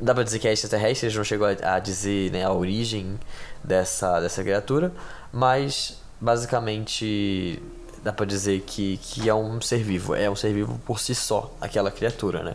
Dá 0.00 0.14
pra 0.14 0.22
dizer 0.22 0.38
que 0.38 0.46
é 0.48 0.52
extraterrestre, 0.52 1.06
eles 1.06 1.16
não 1.16 1.24
chegou 1.24 1.46
a, 1.46 1.74
a 1.74 1.78
dizer 1.78 2.30
né, 2.30 2.44
a 2.44 2.52
origem 2.52 3.18
dessa, 3.64 4.20
dessa 4.20 4.42
criatura, 4.42 4.92
mas 5.32 5.98
basicamente 6.20 7.62
dá 8.06 8.12
pra 8.12 8.24
dizer 8.24 8.60
que, 8.60 8.98
que 8.98 9.28
é 9.28 9.34
um 9.34 9.60
ser 9.60 9.82
vivo. 9.82 10.14
É 10.14 10.30
um 10.30 10.36
ser 10.36 10.52
vivo 10.52 10.80
por 10.86 11.00
si 11.00 11.12
só, 11.12 11.52
aquela 11.60 11.90
criatura, 11.90 12.44
né? 12.44 12.54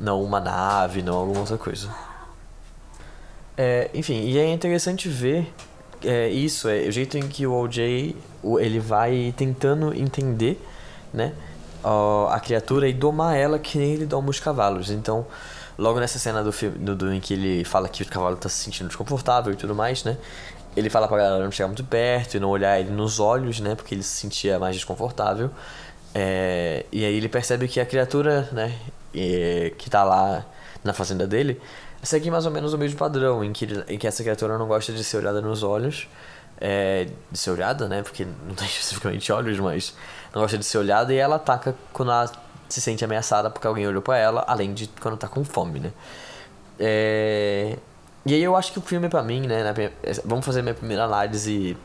Não 0.00 0.22
uma 0.22 0.40
nave, 0.40 1.02
não 1.02 1.14
alguma 1.14 1.40
outra 1.40 1.58
coisa. 1.58 1.94
É, 3.54 3.90
enfim, 3.92 4.22
e 4.22 4.38
é 4.38 4.50
interessante 4.50 5.06
ver 5.06 5.52
é, 6.02 6.28
isso, 6.30 6.68
é 6.68 6.88
o 6.88 6.90
jeito 6.92 7.18
em 7.18 7.28
que 7.28 7.46
o 7.46 7.52
OJ 7.52 8.16
ele 8.60 8.80
vai 8.80 9.34
tentando 9.36 9.92
entender, 9.92 10.58
né? 11.12 11.34
a 12.30 12.40
criatura 12.40 12.88
e 12.88 12.92
domar 12.92 13.36
ela 13.36 13.58
que 13.58 13.78
nem 13.78 13.92
ele 13.92 14.06
doma 14.06 14.30
os 14.30 14.40
cavalos. 14.40 14.90
Então, 14.90 15.26
logo 15.76 16.00
nessa 16.00 16.18
cena 16.18 16.42
do 16.42 16.52
filme 16.52 16.78
do, 16.78 16.94
do, 16.94 17.12
em 17.12 17.20
que 17.20 17.34
ele 17.34 17.64
fala 17.64 17.88
que 17.88 18.02
o 18.02 18.06
cavalo 18.06 18.36
está 18.36 18.48
se 18.48 18.56
sentindo 18.64 18.88
desconfortável 18.88 19.52
e 19.52 19.56
tudo 19.56 19.74
mais, 19.74 20.02
né? 20.04 20.16
Ele 20.76 20.88
fala 20.90 21.08
pra 21.08 21.16
galera 21.16 21.42
não 21.42 21.50
chegar 21.50 21.66
muito 21.66 21.84
perto 21.84 22.36
e 22.36 22.40
não 22.40 22.48
olhar 22.48 22.78
ele 22.78 22.90
nos 22.90 23.18
olhos, 23.18 23.60
né? 23.60 23.74
Porque 23.74 23.94
ele 23.94 24.02
se 24.02 24.20
sentia 24.20 24.58
mais 24.58 24.76
desconfortável. 24.76 25.50
É, 26.14 26.86
e 26.92 27.04
aí 27.04 27.14
ele 27.14 27.28
percebe 27.28 27.68
que 27.68 27.80
a 27.80 27.86
criatura, 27.86 28.48
né? 28.52 28.76
E, 29.12 29.74
que 29.78 29.90
tá 29.90 30.04
lá 30.04 30.44
na 30.84 30.92
fazenda 30.92 31.26
dele, 31.26 31.60
segue 32.02 32.30
mais 32.30 32.46
ou 32.46 32.52
menos 32.52 32.72
o 32.72 32.78
mesmo 32.78 32.98
padrão, 32.98 33.42
em 33.42 33.52
que, 33.52 33.66
em 33.88 33.98
que 33.98 34.06
essa 34.06 34.22
criatura 34.22 34.56
não 34.58 34.66
gosta 34.66 34.92
de 34.92 35.02
ser 35.02 35.18
olhada 35.18 35.40
nos 35.40 35.62
olhos. 35.62 36.08
É, 36.60 37.08
de 37.30 37.38
ser 37.38 37.50
olhada, 37.50 37.88
né? 37.88 38.02
Porque 38.02 38.24
não 38.24 38.54
tem 38.54 38.66
especificamente 38.68 39.32
olhos, 39.32 39.58
mas 39.60 39.94
não 40.34 40.42
gosta 40.42 40.58
de 40.58 40.64
ser 40.64 40.78
olhada 40.78 41.12
e 41.12 41.16
ela 41.16 41.36
ataca 41.36 41.74
quando 41.92 42.10
ela 42.10 42.30
se 42.68 42.80
sente 42.80 43.04
ameaçada 43.04 43.50
porque 43.50 43.66
alguém 43.66 43.86
olhou 43.86 44.02
para 44.02 44.18
ela, 44.18 44.44
além 44.46 44.74
de 44.74 44.88
quando 45.00 45.16
tá 45.16 45.28
com 45.28 45.44
fome, 45.44 45.80
né? 45.80 45.92
É, 46.78 47.76
e 48.28 48.34
aí 48.34 48.42
eu 48.42 48.54
acho 48.54 48.72
que 48.72 48.78
o 48.78 48.82
filme 48.82 49.08
para 49.08 49.22
mim, 49.22 49.46
né, 49.46 49.62
vamos 50.24 50.44
fazer 50.44 50.62
minha 50.62 50.74
primeira 50.74 51.04
análise 51.04 51.76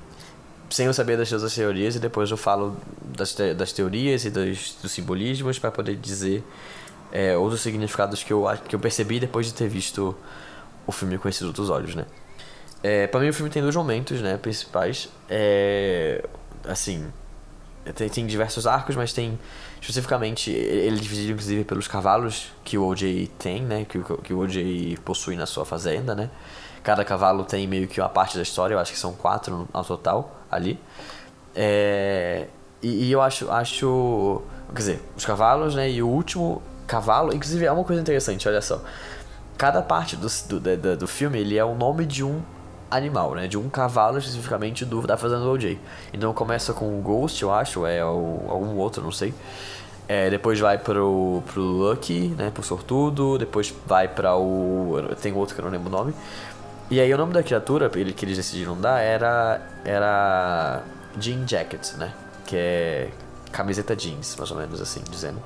sem 0.69 0.88
eu 0.88 0.93
saber 0.93 1.17
das 1.17 1.29
todas 1.29 1.43
as 1.43 1.53
teorias, 1.53 1.95
e 1.95 2.00
depois 2.00 2.31
eu 2.31 2.38
falo 2.38 2.75
das, 3.15 3.33
te 3.33 3.53
das 3.53 3.71
teorias 3.71 4.25
e 4.25 4.29
dos, 4.29 4.75
dos 4.81 4.91
simbolismos 4.91 5.59
para 5.59 5.71
poder 5.71 5.95
dizer 5.95 6.43
é, 7.12 7.38
outros 7.38 7.62
significados 7.62 8.23
que 8.23 8.33
eu, 8.33 8.45
que 8.67 8.75
eu 8.75 8.79
percebi 8.79 9.19
depois 9.19 9.45
de 9.45 9.53
ter 9.53 9.67
visto 9.67 10.15
o 10.88 10.91
filme 10.91 11.17
com 11.17 11.29
esses 11.29 11.43
outros 11.43 11.69
olhos, 11.69 11.93
né? 11.93 12.05
É, 12.81 13.07
pra 13.07 13.19
mim 13.19 13.29
o 13.29 13.33
filme 13.33 13.50
tem 13.51 13.62
dois 13.62 13.75
momentos, 13.75 14.19
né, 14.19 14.35
principais. 14.35 15.09
É, 15.29 16.25
assim, 16.67 17.05
tem, 17.95 18.09
tem 18.09 18.25
diversos 18.25 18.65
arcos, 18.65 18.95
mas 18.95 19.13
tem 19.13 19.39
especificamente 19.84 20.50
ele 20.50 20.96
é 20.96 21.00
dividido 21.00 21.34
inclusive 21.34 21.66
pelos 21.66 21.90
cavalos 21.90 22.54
que 22.63 22.78
o 22.78 22.86
OJ 22.88 23.30
tem, 23.38 23.62
né, 23.62 23.86
que, 23.86 24.00
que 24.00 24.34
o 24.34 24.40
OJ 24.40 24.98
possui 25.04 25.36
na 25.36 25.46
sua 25.46 25.66
fazenda, 25.66 26.16
né. 26.16 26.30
Cada 26.82 27.04
cavalo 27.04 27.44
tem 27.44 27.68
meio 27.68 27.88
que 27.88 28.00
uma 28.00 28.08
parte 28.08 28.38
da 28.38 28.44
história, 28.44 28.74
eu 28.75 28.80
acho 28.80 28.94
que 28.94 28.98
são 28.98 29.13
quatro 29.13 29.68
ao 29.74 29.84
total 29.84 30.38
ali. 30.50 30.80
É, 31.54 32.48
e, 32.82 33.08
e, 33.08 33.12
eu 33.12 33.22
acho, 33.22 33.52
acho, 33.52 34.42
quer 34.70 34.80
dizer, 34.80 35.02
os 35.18 35.25
cavalos, 35.25 35.75
né, 35.75 35.90
e 35.90 36.02
o 36.02 36.08
último 36.08 36.62
cavalo, 36.88 37.34
inclusive 37.34 37.66
é 37.66 37.72
uma 37.72 37.84
coisa 37.84 38.02
interessante, 38.02 38.48
olha 38.48 38.62
só. 38.62 38.82
Cada 39.58 39.82
parte 39.82 40.16
do, 40.16 40.28
do, 40.48 40.78
do, 40.78 40.98
do 40.98 41.08
filme 41.08 41.40
ele 41.40 41.58
é 41.58 41.63
o 41.63 41.75
nome 41.75 42.06
de 42.06 42.24
um 42.24 42.42
animal, 42.95 43.35
né? 43.35 43.47
De 43.47 43.57
um 43.57 43.69
cavalo 43.69 44.17
especificamente 44.17 44.85
do, 44.85 45.01
da 45.05 45.17
Fazenda 45.17 45.41
do 45.41 45.51
OJ. 45.51 45.79
Então 46.13 46.33
começa 46.33 46.73
com 46.73 46.97
o 46.97 47.01
Ghost, 47.01 47.41
eu 47.41 47.51
acho, 47.51 47.85
é 47.85 48.03
o, 48.03 48.45
algum 48.50 48.77
outro, 48.77 49.03
não 49.03 49.12
sei. 49.12 49.33
É, 50.07 50.29
depois 50.29 50.59
vai 50.59 50.77
pro, 50.77 51.41
pro 51.51 51.62
Lucky, 51.62 52.35
né? 52.38 52.51
Pro 52.53 52.62
Sortudo. 52.63 53.38
Depois 53.38 53.73
vai 53.85 54.07
para 54.07 54.35
o. 54.35 54.97
Tem 55.21 55.33
outro 55.33 55.55
que 55.55 55.62
eu 55.62 55.65
não 55.65 55.71
lembro 55.71 55.88
o 55.88 55.91
nome. 55.91 56.13
E 56.91 57.00
aí 57.00 57.13
o 57.13 57.17
nome 57.17 57.33
da 57.33 57.41
criatura 57.41 57.89
ele, 57.95 58.13
que 58.13 58.25
eles 58.25 58.38
decidiram 58.38 58.79
dar 58.79 59.00
era. 59.00 59.62
Era. 59.85 60.83
Jean 61.19 61.47
Jacket, 61.47 61.93
né? 61.93 62.13
Que 62.45 62.55
é 62.57 63.09
camiseta 63.51 63.95
jeans, 63.95 64.35
mais 64.35 64.51
ou 64.51 64.57
menos 64.57 64.81
assim, 64.81 65.01
dizendo. 65.09 65.41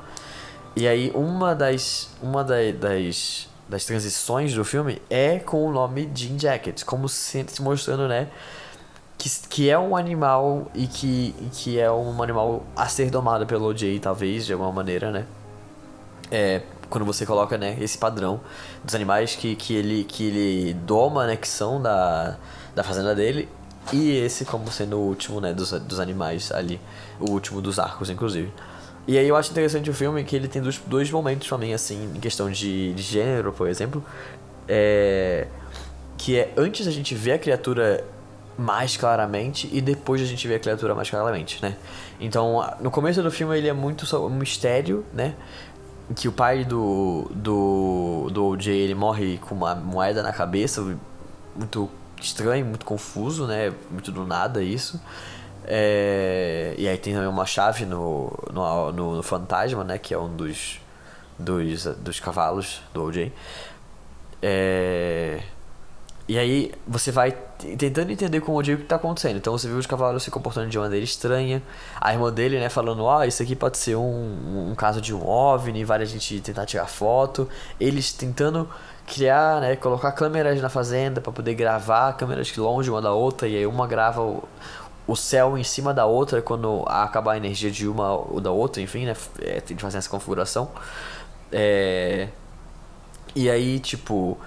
E 0.75 0.87
aí 0.87 1.11
uma 1.13 1.53
das. 1.53 2.09
Uma 2.21 2.43
da, 2.43 2.55
das 2.71 3.46
das 3.67 3.85
transições 3.85 4.53
do 4.53 4.63
filme 4.63 5.01
é 5.09 5.39
com 5.39 5.65
o 5.65 5.71
nome 5.71 6.09
Jean 6.13 6.39
Jacket, 6.39 6.83
como 6.83 7.09
se, 7.09 7.45
mostrando, 7.59 8.07
né? 8.07 8.27
Que, 9.17 9.29
que 9.49 9.69
é 9.69 9.77
um 9.77 9.95
animal 9.95 10.71
e 10.75 10.87
que, 10.87 11.33
que 11.53 11.79
é 11.79 11.91
um 11.91 12.21
animal 12.21 12.63
a 12.75 12.87
ser 12.87 13.09
domado 13.09 13.45
pelo 13.45 13.65
OJ, 13.65 13.99
talvez, 13.99 14.45
de 14.45 14.53
alguma 14.53 14.71
maneira, 14.71 15.11
né? 15.11 15.25
É, 16.31 16.61
quando 16.89 17.05
você 17.05 17.25
coloca, 17.25 17.57
né, 17.57 17.77
esse 17.79 17.97
padrão 17.97 18.39
dos 18.83 18.95
animais 18.95 19.35
que, 19.35 19.55
que, 19.55 19.75
ele, 19.75 20.03
que 20.03 20.25
ele 20.25 20.73
doma, 20.73 21.25
né, 21.25 21.35
que 21.35 21.47
são 21.47 21.81
da, 21.81 22.37
da 22.75 22.83
fazenda 22.83 23.15
dele, 23.15 23.49
e 23.93 24.17
esse 24.17 24.45
como 24.45 24.69
sendo 24.71 24.97
o 24.97 25.07
último, 25.07 25.39
né, 25.39 25.53
dos, 25.53 25.71
dos 25.71 25.99
animais 25.99 26.51
ali, 26.51 26.79
o 27.19 27.31
último 27.31 27.61
dos 27.61 27.79
arcos, 27.79 28.09
inclusive. 28.09 28.51
E 29.07 29.17
aí 29.17 29.27
eu 29.27 29.35
acho 29.37 29.51
interessante 29.51 29.89
o 29.89 29.93
filme 29.93 30.23
que 30.25 30.35
ele 30.35 30.49
tem 30.49 30.61
dois, 30.61 30.77
dois 30.85 31.09
momentos 31.09 31.47
pra 31.47 31.57
mim, 31.57 31.73
assim, 31.73 32.11
em 32.13 32.19
questão 32.19 32.51
de, 32.51 32.93
de 32.93 33.01
gênero, 33.01 33.53
por 33.53 33.69
exemplo. 33.69 34.03
É, 34.67 35.47
que 36.17 36.37
é 36.37 36.53
antes 36.57 36.85
a 36.87 36.91
gente 36.91 37.15
ver 37.15 37.33
a 37.33 37.39
criatura 37.39 38.03
mais 38.57 38.97
claramente 38.97 39.69
e 39.71 39.79
depois 39.79 40.21
a 40.21 40.25
gente 40.25 40.45
vê 40.47 40.55
a 40.55 40.59
criatura 40.59 40.93
mais 40.95 41.09
claramente, 41.09 41.61
né? 41.61 41.77
Então, 42.19 42.61
no 42.81 42.89
começo 42.89 43.21
do 43.21 43.31
filme 43.31 43.57
ele 43.57 43.67
é 43.67 43.73
muito 43.73 44.05
um 44.17 44.29
mistério, 44.29 45.05
né? 45.13 45.35
Que 46.15 46.27
o 46.27 46.31
pai 46.31 46.65
do, 46.65 47.29
do, 47.33 48.29
do 48.31 48.45
OJ 48.45 48.67
ele 48.71 48.95
morre 48.95 49.37
com 49.37 49.53
uma 49.53 49.75
moeda 49.75 50.23
na 50.23 50.33
cabeça, 50.33 50.83
muito 51.55 51.89
estranho, 52.19 52.65
muito 52.65 52.85
confuso, 52.85 53.45
né? 53.45 53.71
Muito 53.91 54.11
do 54.11 54.25
nada 54.25 54.63
isso. 54.63 54.99
É, 55.67 56.73
e 56.77 56.87
aí 56.87 56.97
tem 56.97 57.13
também 57.13 57.27
uma 57.27 57.45
chave 57.45 57.85
no, 57.85 58.31
no, 58.53 58.91
no, 58.93 59.15
no, 59.17 59.23
Fantasma, 59.23 59.83
né? 59.83 59.97
Que 59.97 60.13
é 60.13 60.17
um 60.17 60.33
dos, 60.33 60.79
dos, 61.37 61.83
dos 61.97 62.19
cavalos 62.21 62.81
do 62.93 63.03
OJ. 63.03 63.33
É, 64.41 65.41
e 66.27 66.37
aí 66.37 66.73
você 66.85 67.11
vai 67.11 67.31
tentando 67.77 68.11
entender 68.11 68.41
com 68.41 68.51
o 68.51 68.55
OJ 68.55 68.73
o 68.73 68.77
que 68.77 68.83
está 68.83 68.97
acontecendo. 68.97 69.37
Então 69.37 69.57
você 69.57 69.67
vê 69.67 69.73
os 69.73 69.85
cavalos 69.85 70.23
se 70.23 70.31
comportando 70.31 70.69
de 70.69 70.77
maneira 70.77 71.03
estranha. 71.03 71.61
A 71.99 72.13
irmã 72.13 72.31
dele, 72.31 72.59
né, 72.59 72.69
falando, 72.69 73.03
ó, 73.03 73.19
oh, 73.19 73.23
isso 73.23 73.41
aqui 73.41 73.55
pode 73.55 73.77
ser 73.77 73.95
um, 73.95 74.69
um 74.71 74.75
caso 74.75 75.01
de 75.01 75.13
um 75.13 75.25
OVNI, 75.25 75.83
vale 75.85 76.03
a 76.03 76.07
gente 76.07 76.39
tentar 76.41 76.65
tirar 76.65 76.87
foto. 76.87 77.47
Eles 77.79 78.11
tentando 78.13 78.69
criar, 79.05 79.61
né, 79.61 79.75
colocar 79.77 80.11
câmeras 80.11 80.61
na 80.61 80.67
fazenda 80.69 81.21
para 81.21 81.31
poder 81.31 81.53
gravar 81.55 82.13
câmeras 82.13 82.55
longe 82.57 82.89
uma 82.89 83.01
da 83.01 83.13
outra. 83.13 83.47
E 83.47 83.55
aí 83.55 83.65
uma 83.65 83.87
grava 83.87 84.21
o, 84.21 84.43
o 85.07 85.15
céu 85.15 85.57
em 85.57 85.63
cima 85.63 85.93
da 85.93 86.05
outra 86.05 86.41
quando 86.41 86.83
acabar 86.87 87.33
a 87.33 87.37
energia 87.37 87.71
de 87.71 87.87
uma 87.87 88.11
ou 88.11 88.41
da 88.41 88.51
outra, 88.51 88.81
enfim, 88.81 89.05
né? 89.05 89.15
É, 89.39 89.61
tem 89.61 89.75
que 89.77 89.81
fazer 89.81 89.97
essa 89.97 90.09
configuração. 90.09 90.69
É... 91.51 92.27
E 93.35 93.49
aí, 93.49 93.79
tipo. 93.79 94.37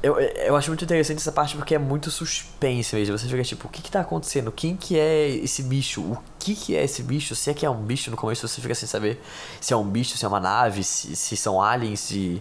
Eu, 0.00 0.16
eu 0.20 0.54
acho 0.54 0.70
muito 0.70 0.84
interessante 0.84 1.18
essa 1.18 1.32
parte 1.32 1.56
porque 1.56 1.74
é 1.74 1.78
muito 1.78 2.08
suspense 2.10 2.94
mesmo. 2.94 3.18
Você 3.18 3.26
fica 3.26 3.42
tipo, 3.42 3.66
o 3.66 3.70
que 3.70 3.82
que 3.82 3.90
tá 3.90 4.00
acontecendo? 4.00 4.52
Quem 4.52 4.76
que 4.76 4.96
é 4.96 5.28
esse 5.28 5.62
bicho? 5.62 6.02
O 6.02 6.18
que 6.38 6.54
que 6.54 6.76
é 6.76 6.84
esse 6.84 7.02
bicho? 7.02 7.34
Se 7.34 7.50
é 7.50 7.54
que 7.54 7.66
é 7.66 7.70
um 7.70 7.82
bicho, 7.82 8.08
no 8.10 8.16
começo 8.16 8.46
você 8.46 8.60
fica 8.60 8.76
sem 8.76 8.88
saber 8.88 9.20
se 9.60 9.72
é 9.72 9.76
um 9.76 9.84
bicho, 9.84 10.16
se 10.16 10.24
é 10.24 10.28
uma 10.28 10.38
nave, 10.38 10.84
se, 10.84 11.16
se 11.16 11.36
são 11.36 11.60
aliens, 11.60 11.98
se... 11.98 12.40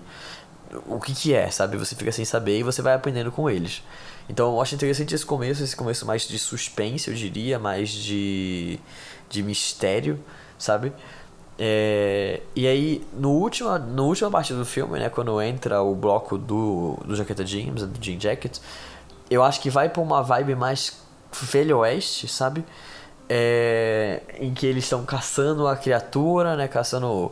O 0.86 1.00
que 1.00 1.16
que 1.16 1.34
é, 1.34 1.50
sabe? 1.50 1.78
Você 1.78 1.96
fica 1.96 2.12
sem 2.12 2.26
saber 2.26 2.60
e 2.60 2.64
você 2.64 2.82
vai 2.82 2.94
aprendendo 2.94 3.32
com 3.32 3.50
eles. 3.50 3.82
Então 4.30 4.54
eu 4.54 4.62
acho 4.62 4.76
interessante 4.76 5.16
esse 5.16 5.26
começo, 5.26 5.64
esse 5.64 5.76
começo 5.76 6.06
mais 6.06 6.28
de 6.28 6.38
suspense, 6.38 7.10
eu 7.10 7.16
diria, 7.16 7.58
mais 7.58 7.90
de, 7.90 8.80
de 9.30 9.42
mistério, 9.42 10.20
sabe? 10.58 10.92
É, 11.60 12.42
e 12.56 12.68
aí, 12.68 13.08
no 13.14 13.32
última, 13.32 13.80
no 13.80 14.06
última 14.06 14.30
parte 14.30 14.54
do 14.54 14.66
filme, 14.66 15.00
né, 15.00 15.10
quando 15.10 15.42
entra 15.42 15.82
o 15.82 15.96
bloco 15.96 16.38
do, 16.38 16.98
do 17.06 17.16
Jaqueta 17.16 17.46
James, 17.46 17.84
do 17.84 18.04
Jean 18.04 18.20
Jacket, 18.20 18.60
eu 19.30 19.44
acho 19.44 19.60
que 19.60 19.70
vai 19.70 19.90
pra 19.90 20.02
uma 20.02 20.22
vibe 20.22 20.56
mais 20.56 21.02
velho 21.42 21.80
oeste, 21.80 22.28
sabe? 22.28 22.64
É, 23.30 24.22
em 24.40 24.54
que 24.54 24.66
eles 24.66 24.84
estão 24.86 25.04
caçando 25.04 25.68
a 25.68 25.76
criatura, 25.76 26.56
né, 26.56 26.68
caçando 26.68 27.32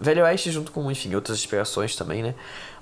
Velho 0.00 0.24
Oeste 0.24 0.50
junto 0.50 0.70
com, 0.72 0.90
enfim, 0.90 1.14
outras 1.14 1.38
inspirações 1.38 1.96
também, 1.96 2.22
né? 2.22 2.34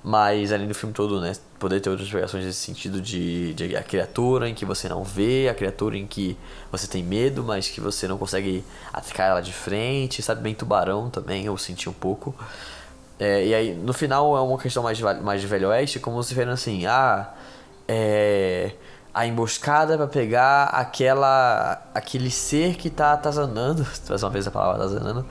Mas 0.03 0.51
além 0.51 0.67
do 0.67 0.75
filme 0.75 0.93
todo, 0.93 1.21
né? 1.21 1.33
Poder 1.57 1.79
ter 1.79 1.89
outras 1.89 2.07
inspirações 2.07 2.43
nesse 2.43 2.59
sentido 2.59 3.01
de, 3.01 3.53
de 3.53 3.75
a 3.75 3.81
criatura 3.81 4.49
em 4.49 4.53
que 4.53 4.65
você 4.65 4.89
não 4.89 5.03
vê, 5.03 5.47
a 5.49 5.53
criatura 5.53 5.97
em 5.97 6.05
que 6.05 6.37
você 6.71 6.87
tem 6.87 7.03
medo, 7.03 7.43
mas 7.43 7.69
que 7.69 7.79
você 7.79 8.07
não 8.07 8.17
consegue 8.17 8.63
atacar 8.91 9.29
ela 9.29 9.41
de 9.41 9.53
frente, 9.53 10.21
sabe? 10.21 10.41
Bem 10.41 10.53
tubarão 10.53 11.09
também, 11.09 11.45
eu 11.45 11.57
senti 11.57 11.89
um 11.89 11.93
pouco. 11.93 12.35
É, 13.17 13.45
e 13.45 13.55
aí, 13.55 13.73
no 13.73 13.93
final 13.93 14.35
é 14.35 14.41
uma 14.41 14.57
questão 14.57 14.83
mais 14.83 14.99
mais 14.99 15.39
de 15.41 15.47
Velho 15.47 15.69
Oeste, 15.69 15.99
como 15.99 16.21
se 16.21 16.33
vendo 16.33 16.51
assim, 16.51 16.85
ah, 16.85 17.33
é 17.87 18.71
a 19.15 19.25
emboscada 19.25 19.95
para 19.95 20.07
pegar 20.07 20.65
aquela 20.65 21.81
aquele 21.93 22.29
ser 22.29 22.75
que 22.75 22.89
tá 22.89 23.13
atazanando, 23.13 23.87
mais 24.09 24.21
uma 24.21 24.29
vez 24.29 24.45
a 24.45 24.51
palavra 24.51 24.83
atazanando, 24.83 25.25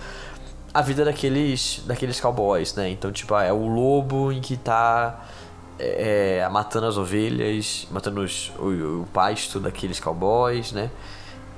a 0.74 0.82
vida 0.82 1.04
daqueles, 1.04 1.80
daqueles 1.86 2.20
cowboys, 2.20 2.74
né? 2.74 2.90
Então, 2.90 3.12
tipo, 3.12 3.32
é 3.36 3.52
o 3.52 3.68
lobo 3.68 4.32
em 4.32 4.40
que 4.40 4.56
tá 4.56 5.24
é, 5.78 6.38
é, 6.38 6.48
matando 6.48 6.86
as 6.86 6.98
ovelhas, 6.98 7.86
matando 7.92 8.20
os, 8.20 8.52
o, 8.58 9.02
o, 9.02 9.08
pasto 9.12 9.60
daqueles 9.60 10.00
cowboys, 10.00 10.72
né? 10.72 10.90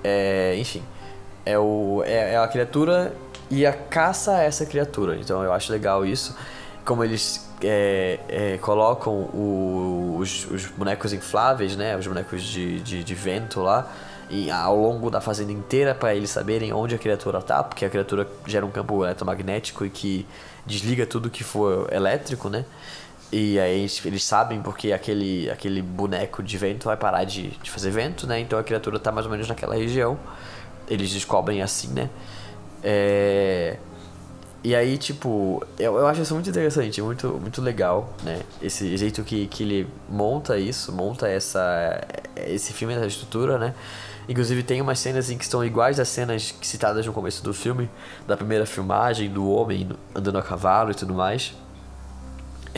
É, 0.05 0.55
enfim, 0.59 0.83
é, 1.47 1.59
o, 1.59 2.03
é, 2.05 2.35
é 2.35 2.37
a 2.37 2.47
criatura 2.47 3.17
e 3.51 3.65
a 3.65 3.73
caça 3.73 4.37
a 4.37 4.43
essa 4.43 4.67
criatura. 4.67 5.17
Então, 5.17 5.43
eu 5.43 5.51
acho 5.51 5.73
legal 5.73 6.05
isso. 6.05 6.37
Como 6.85 7.03
eles 7.03 7.51
é, 7.63 8.21
é, 8.29 8.59
colocam 8.59 9.15
o, 9.15 10.19
os, 10.21 10.45
os 10.51 10.67
bonecos 10.67 11.15
infláveis, 11.15 11.75
né? 11.75 11.97
Os 11.97 12.07
bonecos 12.07 12.43
de, 12.43 12.81
de, 12.81 13.03
de 13.03 13.15
vento 13.15 13.61
lá 13.63 13.91
ao 14.51 14.77
longo 14.77 15.11
da 15.11 15.21
fazenda 15.21 15.53
inteira 15.53 15.95
para 15.95 16.15
eles 16.15 16.31
saberem 16.31 16.73
onde 16.73 16.95
a 16.95 16.99
criatura 16.99 17.41
tá, 17.41 17.63
porque 17.63 17.85
a 17.85 17.91
criatura 17.91 18.29
gera 18.47 18.67
um 18.67 18.71
campo 18.71 19.05
eletromagnético 19.05 19.85
e 19.85 19.91
que 19.91 20.27
desliga 20.65 21.07
tudo 21.07 21.31
que 21.31 21.45
for 21.45 21.93
elétrico, 21.93 22.49
né? 22.49 22.65
E 23.33 23.59
aí 23.59 23.81
eles, 23.81 24.05
eles 24.05 24.25
sabem 24.25 24.63
porque 24.63 24.93
aquele, 24.93 25.51
aquele 25.51 25.83
boneco 25.83 26.43
de 26.43 26.57
vento 26.59 26.85
vai 26.85 26.97
parar 26.97 27.25
de, 27.25 27.51
de 27.63 27.71
fazer 27.71 27.91
vento, 27.91 28.27
né? 28.27 28.41
Então 28.41 28.59
a 28.59 28.63
criatura 28.63 28.99
tá 28.99 29.11
mais 29.11 29.27
ou 29.27 29.33
menos 29.33 29.49
naquela 29.49 29.75
região. 29.75 30.19
Eles 30.89 31.11
descobrem 31.11 31.63
assim, 31.63 31.89
né? 31.89 32.09
É... 32.83 33.77
E 34.63 34.75
aí, 34.75 34.99
tipo, 34.99 35.65
eu, 35.79 35.97
eu 35.97 36.07
acho 36.09 36.23
isso 36.23 36.35
muito 36.35 36.51
interessante, 36.51 37.01
muito, 37.01 37.29
muito 37.41 37.63
legal, 37.63 38.13
né? 38.25 38.41
Esse 38.61 38.97
jeito 38.97 39.23
que, 39.23 39.47
que 39.47 39.63
ele 39.63 39.87
monta 40.09 40.59
isso, 40.59 40.93
monta 40.93 41.29
essa, 41.29 42.05
esse 42.37 42.73
filme, 42.73 42.95
essa 42.95 43.07
estrutura, 43.07 43.59
né? 43.59 43.75
Inclusive 44.29 44.63
tem 44.63 44.81
umas 44.81 44.99
cenas 44.99 45.31
em 45.31 45.39
que 45.39 45.45
estão 45.45 45.65
iguais 45.65 46.01
às 46.01 46.09
cenas 46.09 46.55
citadas 46.63 47.07
no 47.07 47.13
começo 47.13 47.43
do 47.43 47.55
filme, 47.55 47.89
da 48.27 48.37
primeira 48.37 48.67
filmagem, 48.67 49.31
do 49.31 49.49
homem 49.49 49.89
andando 50.15 50.39
a 50.39 50.43
cavalo 50.43 50.91
e 50.91 50.95
tudo 50.95 51.15
mais. 51.15 51.55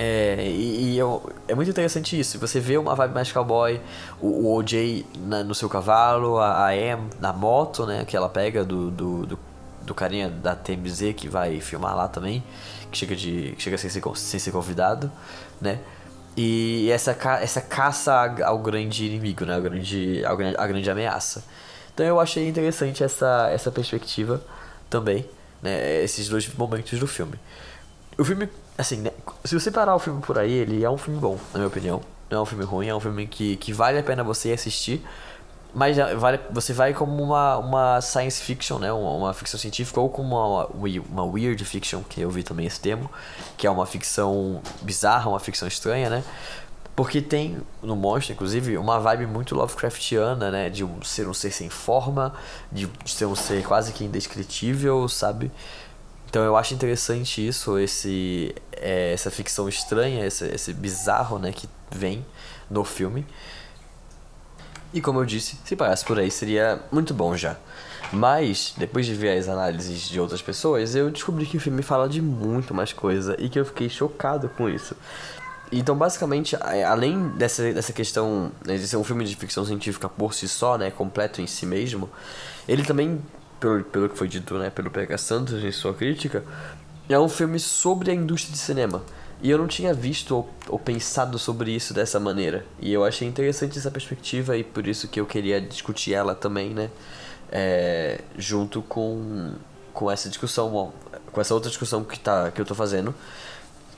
É, 0.01 0.37
e, 0.49 0.93
e 0.93 0.99
eu, 0.99 1.29
é 1.49 1.57
muito 1.57 1.71
interessante 1.71 2.19
isso. 2.19 2.39
Você 2.39 2.61
vê 2.61 2.79
uma 2.79 2.95
vibe 2.95 3.15
mais 3.15 3.33
cowboy, 3.33 3.81
o, 4.21 4.29
o 4.29 4.57
OJ 4.57 5.05
na, 5.27 5.43
no 5.43 5.55
seu 5.57 5.69
cavalo, 5.69 6.39
a, 6.39 6.67
a 6.67 6.77
Em 6.77 6.97
na 7.19 7.33
moto, 7.33 7.85
né? 7.85 8.05
Que 8.05 8.17
ela 8.17 8.29
pega 8.29 8.65
do, 8.65 8.93
do, 8.93 9.27
do, 9.27 9.39
do 9.83 9.95
carinha 9.95 10.29
da 10.29 10.55
TMZ 10.55 11.15
que 11.17 11.29
vai 11.29 11.61
filmar 11.61 11.97
lá 11.97 12.07
também, 12.07 12.45
que 12.93 12.99
chega, 12.99 13.17
de, 13.17 13.55
que 13.57 13.63
chega 13.63 13.77
sem, 13.77 13.91
ser, 13.91 14.03
sem 14.15 14.39
ser 14.39 14.53
convidado, 14.53 15.11
né? 15.61 15.81
E 16.37 16.89
essa, 16.91 17.15
ca, 17.15 17.41
essa 17.41 17.61
caça 17.61 18.13
ao 18.45 18.59
grande 18.59 19.07
inimigo, 19.07 19.45
né? 19.45 19.57
A 19.57 19.61
grande, 19.61 20.23
a 20.25 20.67
grande 20.67 20.91
ameaça. 20.91 21.45
Então 21.93 22.07
eu 22.07 22.21
achei 22.21 22.49
interessante 22.49 23.03
essa, 23.03 23.49
essa 23.53 23.73
perspectiva 23.73 24.41
também, 24.89 25.27
né? 25.61 26.03
Esses 26.03 26.29
dois 26.29 26.49
momentos 26.55 26.99
do 26.99 27.07
filme. 27.07 27.35
O 28.17 28.25
filme, 28.25 28.49
assim, 28.77 28.99
né? 28.99 29.11
se 29.45 29.59
você 29.59 29.71
parar 29.71 29.95
o 29.95 29.99
filme 29.99 30.21
por 30.23 30.39
aí, 30.39 30.53
ele 30.53 30.85
é 30.85 30.91
um 30.91 30.99
filme 30.99 31.19
bom, 31.19 31.39
na 31.53 31.59
minha 31.59 31.69
opinião. 31.69 32.01
Não 32.31 32.39
é 32.39 32.43
um 32.43 32.45
filme 32.45 32.65
ruim, 32.65 32.89
é 32.89 32.95
um 32.95 33.01
filme 33.01 33.27
que, 33.27 33.57
que 33.57 33.73
vale 33.73 33.99
a 33.99 34.03
pena 34.03 34.23
você 34.23 34.53
assistir. 34.53 35.05
Mas 35.75 35.97
vale, 36.17 36.41
você 36.51 36.73
vai 36.73 36.95
como 36.95 37.23
uma, 37.23 37.59
uma 37.59 38.01
science 38.01 38.43
fiction, 38.43 38.79
né? 38.79 38.93
Uma, 38.93 39.13
uma 39.13 39.35
ficção 39.35 39.61
científica, 39.61 40.01
ou 40.01 40.09
como 40.09 40.35
uma, 40.35 40.67
uma 41.11 41.25
weird 41.25 41.63
fiction, 41.65 42.03
que 42.03 42.21
eu 42.21 42.31
vi 42.31 42.43
também 42.43 42.67
esse 42.67 42.81
termo, 42.81 43.11
que 43.57 43.67
é 43.67 43.71
uma 43.71 43.85
ficção 43.85 44.63
bizarra, 44.83 45.29
uma 45.29 45.39
ficção 45.39 45.69
estranha, 45.69 46.09
né? 46.09 46.25
Porque 46.97 47.21
tem 47.21 47.59
no 47.81 47.95
monstro, 47.95 48.33
inclusive, 48.33 48.77
uma 48.77 48.99
vibe 48.99 49.27
muito 49.27 49.55
Lovecraftiana, 49.55 50.51
né? 50.51 50.71
De 50.71 50.83
um, 50.83 51.03
ser 51.03 51.29
um 51.29 51.35
ser 51.35 51.53
sem 51.53 51.69
forma, 51.69 52.35
de 52.73 52.91
ser 53.05 53.27
um 53.27 53.37
ser 53.37 53.63
quase 53.63 53.93
que 53.93 54.05
indescritível, 54.05 55.07
sabe? 55.09 55.53
Então 56.29 56.43
eu 56.43 56.57
acho 56.57 56.75
interessante 56.75 57.47
isso, 57.47 57.79
esse, 57.79 58.55
é, 58.73 59.13
essa 59.13 59.31
ficção 59.31 59.69
estranha, 59.69 60.27
esse, 60.27 60.45
esse 60.47 60.73
bizarro, 60.73 61.39
né? 61.39 61.53
Que 61.53 61.69
vem 61.91 62.25
no 62.69 62.85
filme. 62.85 63.25
E 64.93 65.01
como 65.01 65.21
eu 65.21 65.25
disse, 65.25 65.57
se 65.65 65.77
parasse 65.77 66.05
por 66.05 66.19
aí 66.19 66.31
seria 66.31 66.81
muito 66.91 67.13
bom 67.13 67.37
já. 67.37 67.57
Mas, 68.11 68.73
depois 68.77 69.05
de 69.05 69.15
ver 69.15 69.37
as 69.37 69.49
análises 69.49 70.09
de 70.09 70.19
outras 70.19 70.41
pessoas, 70.41 70.95
eu 70.95 71.11
descobri 71.11 71.45
que 71.45 71.59
o 71.59 71.61
filme 71.61 71.83
fala 71.83 72.09
de 72.09 72.23
muito 72.23 72.73
mais 72.73 72.93
coisa 72.93 73.37
e 73.39 73.51
que 73.51 73.59
eu 73.59 73.65
fiquei 73.67 73.89
chocado 73.89 74.49
com 74.49 74.69
isso. 74.69 74.97
Então, 75.71 75.95
basicamente, 75.95 76.57
além 76.87 77.29
dessa, 77.31 77.71
dessa 77.71 77.93
questão 77.93 78.51
né, 78.65 78.79
de 78.79 78.89
ser 78.89 78.97
um 78.97 79.05
filme 79.05 79.27
de 79.27 79.37
ficção 79.37 79.65
científica 79.67 80.09
por 80.09 80.33
si 80.33 80.49
só, 80.49 80.79
né, 80.79 80.91
completo 80.91 81.43
em 81.43 81.47
si 81.47 81.67
mesmo, 81.67 82.09
ele 82.67 82.83
também, 82.83 83.21
pelo, 83.61 83.85
pelo 83.85 84.09
que 84.09 84.17
foi 84.17 84.27
dito 84.27 84.55
né, 84.55 84.71
pelo 84.71 84.91
Pega 84.91 85.19
Santos 85.19 85.63
em 85.63 85.71
sua 85.71 85.93
crítica, 85.93 86.43
é 87.09 87.19
um 87.19 87.29
filme 87.29 87.59
sobre 87.59 88.11
a 88.11 88.15
indústria 88.15 88.53
de 88.53 88.59
cinema. 88.59 89.03
E 89.41 89.51
eu 89.51 89.59
não 89.59 89.69
tinha 89.69 89.95
visto 89.95 90.35
ou, 90.35 90.51
ou, 90.69 90.79
pensado 90.79 91.39
sobre 91.39 91.71
isso 91.71 91.95
dessa 91.95 92.19
maneira. 92.19 92.67
E 92.81 92.93
eu 92.93 93.05
achei 93.05 93.27
interessante 93.27 93.79
essa 93.79 93.91
perspectiva 93.91 94.57
e 94.57 94.65
por 94.65 94.87
isso 94.87 95.07
que 95.07 95.21
eu 95.21 95.27
queria 95.27 95.61
discutir 95.61 96.15
ela 96.15 96.35
também, 96.35 96.71
né? 96.71 96.91
É, 97.51 98.21
junto 98.37 98.83
com, 98.83 99.53
com 99.95 100.11
essa 100.11 100.29
discussão, 100.29 100.93
com 101.33 101.41
essa 101.41 101.55
outra 101.55 101.71
discussão 101.71 102.05
que, 102.05 102.19
tá, 102.19 102.51
que 102.51 102.61
eu 102.61 102.65
tô 102.65 102.75
fazendo 102.75 103.15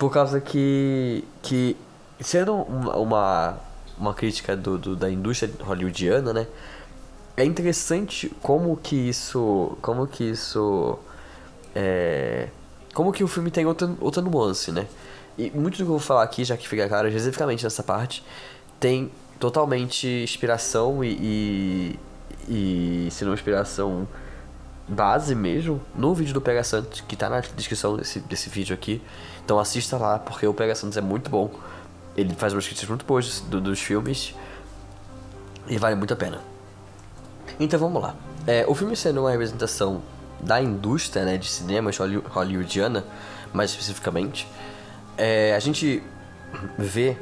por 0.01 0.11
causa 0.11 0.41
que, 0.41 1.23
que 1.43 1.77
sendo 2.21 2.55
uma, 2.55 3.59
uma 3.99 4.15
crítica 4.15 4.57
do, 4.57 4.79
do, 4.79 4.97
da 4.97 5.11
indústria 5.11 5.53
hollywoodiana, 5.61 6.33
né? 6.33 6.47
É 7.37 7.45
interessante 7.45 8.33
como 8.43 8.75
que 8.79 8.97
isso. 8.97 9.77
Como 9.83 10.07
que 10.07 10.25
isso. 10.25 10.99
É, 11.75 12.49
como 12.95 13.13
que 13.13 13.23
o 13.23 13.29
filme 13.29 13.51
tem 13.51 13.67
outra, 13.67 13.95
outra 14.01 14.23
nuance, 14.23 14.73
né? 14.73 14.87
E 15.41 15.51
muito 15.53 15.73
do 15.73 15.77
que 15.77 15.83
eu 15.83 15.87
vou 15.87 15.99
falar 15.99 16.23
aqui, 16.23 16.45
já 16.45 16.55
que 16.55 16.69
fica 16.69 16.87
claro 16.87 17.09
especificamente 17.09 17.65
nessa 17.65 17.83
parte, 17.83 18.23
tem 18.79 19.11
totalmente 19.39 20.07
inspiração 20.07 21.03
e, 21.03 21.97
e, 22.47 23.07
e 23.07 23.11
se 23.11 23.25
não 23.25 23.33
inspiração 23.33 24.07
base 24.87 25.35
mesmo 25.35 25.81
no 25.95 26.13
vídeo 26.15 26.35
do 26.35 26.43
Pega 26.43 26.63
Santos, 26.63 27.01
que 27.01 27.17
tá 27.17 27.31
na 27.31 27.41
descrição 27.41 27.97
desse, 27.97 28.21
desse 28.21 28.51
vídeo 28.51 28.75
aqui. 28.75 29.01
Então 29.43 29.59
assista 29.59 29.97
lá, 29.97 30.19
porque 30.19 30.47
o 30.47 30.53
Pega 30.53 30.75
Santos 30.75 30.99
é 30.99 31.01
muito 31.01 31.31
bom. 31.31 31.51
Ele 32.15 32.35
faz 32.35 32.53
umas 32.53 32.67
críticas 32.67 32.91
muito 32.91 33.07
boas 33.07 33.41
do, 33.41 33.63
dos 33.63 33.81
filmes 33.81 34.35
e 35.69 35.79
vale 35.79 35.97
muito 35.97 36.13
a 36.13 36.17
pena. 36.17 36.39
Então 37.59 37.81
vamos 37.81 38.03
lá. 38.03 38.15
É, 38.47 38.67
o 38.69 38.75
filme 38.75 38.95
sendo 38.95 39.21
uma 39.21 39.31
representação 39.31 40.03
da 40.39 40.61
indústria 40.61 41.25
né, 41.25 41.39
de 41.39 41.49
cinema 41.49 41.91
hollywoodiana, 42.29 43.07
mais 43.55 43.71
especificamente, 43.71 44.47
é, 45.17 45.55
a 45.55 45.59
gente 45.59 46.03
vê 46.79 47.17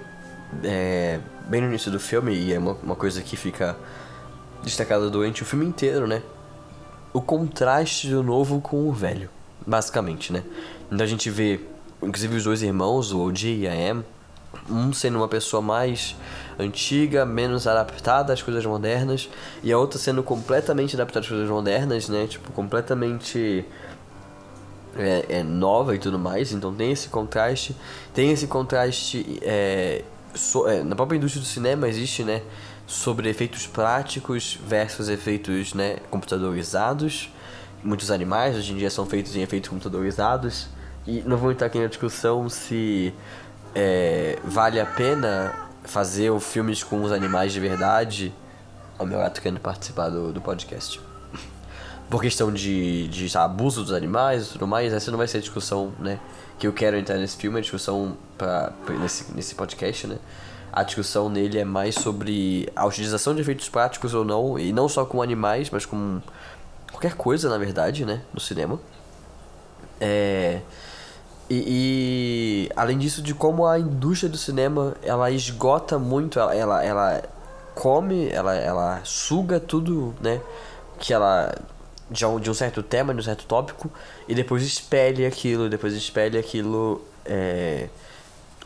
é, 0.63 1.21
bem 1.49 1.61
no 1.61 1.69
início 1.69 1.91
do 1.91 2.01
filme, 2.01 2.35
e 2.35 2.53
é 2.53 2.59
uma, 2.59 2.73
uma 2.83 2.97
coisa 2.97 3.23
que 3.23 3.37
fica 3.37 3.77
destacada 4.63 5.09
durante 5.11 5.43
o 5.43 5.47
filme 5.47 5.67
inteiro, 5.67 6.07
né? 6.07 6.23
o 7.13 7.21
contraste 7.21 8.09
do 8.09 8.23
novo 8.23 8.61
com 8.61 8.89
o 8.89 8.93
velho, 8.93 9.29
basicamente, 9.67 10.33
né? 10.33 10.43
Então 10.91 11.05
a 11.05 11.09
gente 11.09 11.31
vê, 11.31 11.61
inclusive 12.03 12.37
os 12.37 12.45
dois 12.45 12.63
irmãos, 12.63 13.13
o 13.13 13.27
OG 13.27 13.61
e 13.61 13.69
a 13.69 13.75
Em, 13.75 14.05
um 14.69 14.93
sendo 14.93 15.17
uma 15.19 15.29
pessoa 15.29 15.63
mais 15.63 16.17
antiga, 16.59 17.25
menos 17.25 17.67
adaptada 17.67 18.33
às 18.33 18.43
coisas 18.43 18.65
modernas, 18.65 19.29
e 19.63 19.73
a 19.73 19.79
outra 19.79 19.99
sendo 19.99 20.23
completamente 20.23 20.95
adaptada 20.95 21.21
às 21.21 21.29
coisas 21.29 21.49
modernas, 21.49 22.09
né? 22.09 22.27
Tipo, 22.27 22.53
completamente 22.53 23.65
é, 24.99 25.25
é 25.29 25.43
nova 25.43 25.95
e 25.95 25.99
tudo 25.99 26.19
mais. 26.19 26.53
Então 26.53 26.75
tem 26.75 26.93
esse 26.93 27.09
contraste, 27.09 27.75
tem 28.13 28.31
esse 28.31 28.47
contraste 28.47 29.39
é, 29.43 30.03
so, 30.35 30.67
é, 30.69 30.83
na 30.83 30.95
própria 30.97 31.17
indústria 31.17 31.43
do 31.43 31.49
cinema 31.49 31.89
existe, 31.89 32.25
né? 32.25 32.43
sobre 32.89 33.29
efeitos 33.29 33.67
práticos 33.67 34.59
versus 34.67 35.11
efeitos 35.11 35.75
né, 35.75 35.99
computadorizados. 36.11 37.31
Muitos 37.85 38.11
animais 38.11 38.57
hoje 38.57 38.73
em 38.73 38.77
dia 38.77 38.89
são 38.89 39.05
feitos 39.05 39.37
em 39.37 39.43
efeitos 39.43 39.69
computadorizados. 39.69 40.69
E 41.07 41.23
não 41.27 41.37
vou 41.37 41.53
entrar 41.53 41.67
aqui 41.67 41.79
na 41.79 41.87
discussão 41.87 42.49
se 42.49 43.13
é, 43.75 44.39
vale 44.43 44.81
a 44.81 44.87
pena 44.87 45.55
fazer 45.85 46.39
filmes 46.41 46.83
com 46.83 47.03
os 47.03 47.13
animais 47.13 47.53
de 47.53 47.61
verdade. 47.61 48.35
O 48.99 49.05
meu 49.05 49.19
gato 49.19 49.43
querendo 49.43 49.61
participar 49.61 50.09
do, 50.09 50.33
do 50.33 50.41
podcast. 50.41 51.08
Por 52.09 52.23
questão 52.23 52.53
de, 52.53 53.07
de 53.09 53.37
abuso 53.37 53.83
dos 53.83 53.93
animais 53.93 54.47
e 54.47 54.53
tudo 54.53 54.67
mais, 54.67 54.93
essa 54.93 55.11
não 55.11 55.19
vai 55.19 55.29
ser 55.29 55.39
a 55.39 55.41
discussão 55.41 55.93
né, 55.99 56.19
que 56.59 56.67
eu 56.67 56.73
quero 56.73 56.97
entrar 56.97 57.19
nesse 57.19 57.37
filme, 57.37 57.59
a 57.59 57.61
discussão 57.61 58.17
pra, 58.37 58.73
pra 58.87 58.95
nesse, 58.97 59.33
nesse 59.35 59.55
podcast, 59.55 60.07
né? 60.07 60.19
a 60.73 60.83
discussão 60.83 61.29
nele 61.29 61.59
é 61.59 61.65
mais 61.65 61.95
sobre 61.95 62.71
a 62.77 62.87
utilização 62.87 63.35
de 63.35 63.41
efeitos 63.41 63.69
práticos 63.69 64.15
ou 64.15 64.25
não, 64.25 64.59
e 64.59 64.73
não 64.73 64.89
só 64.89 65.05
com 65.05 65.23
animais, 65.23 65.71
mas 65.71 65.87
com 65.87 66.21
qualquer 66.91 67.15
coisa, 67.15 67.49
na 67.49 67.59
verdade, 67.59 68.05
né, 68.05 68.23
no 68.33 68.41
cinema. 68.41 68.79
É, 70.01 70.61
e, 71.51 72.69
e, 72.69 72.71
além 72.77 72.99
disso, 72.99 73.23
de 73.23 73.35
como 73.35 73.67
a 73.67 73.79
indústria 73.79 74.31
do 74.31 74.37
cinema 74.37 74.95
ela 75.03 75.31
esgota 75.31 75.99
muito, 75.99 76.39
ela, 76.39 76.55
ela, 76.55 76.85
ela 76.85 77.23
come, 77.75 78.29
ela, 78.29 78.55
ela 78.55 79.01
suga 79.05 79.59
tudo, 79.59 80.15
né, 80.21 80.41
que 80.99 81.13
ela 81.13 81.55
de 82.11 82.25
um, 82.25 82.41
de 82.41 82.51
um 82.51 82.55
certo 82.55 82.83
tema, 82.83 83.13
de 83.13 83.21
um 83.21 83.23
certo 83.23 83.45
tópico, 83.47 83.91
e 84.27 84.35
depois 84.35 84.63
espelha 84.63 85.29
aquilo, 85.29 85.69
depois 85.69 85.95
espelha 85.95 86.41
aquilo. 86.41 87.05
É, 87.25 87.89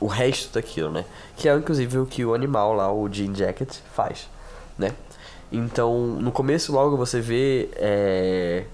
o 0.02 0.06
resto 0.08 0.52
daquilo, 0.52 0.90
né? 0.90 1.04
Que 1.36 1.48
é 1.48 1.54
inclusive 1.54 1.98
o 1.98 2.06
que 2.06 2.24
o 2.24 2.34
animal 2.34 2.74
lá, 2.74 2.92
o 2.92 3.08
Jean 3.08 3.32
Jacket, 3.34 3.76
faz, 3.94 4.28
né? 4.76 4.92
Então, 5.50 6.06
no 6.06 6.32
começo 6.32 6.72
logo 6.72 6.96
você 6.96 7.20
vê 7.20 7.68
é, 7.76 8.64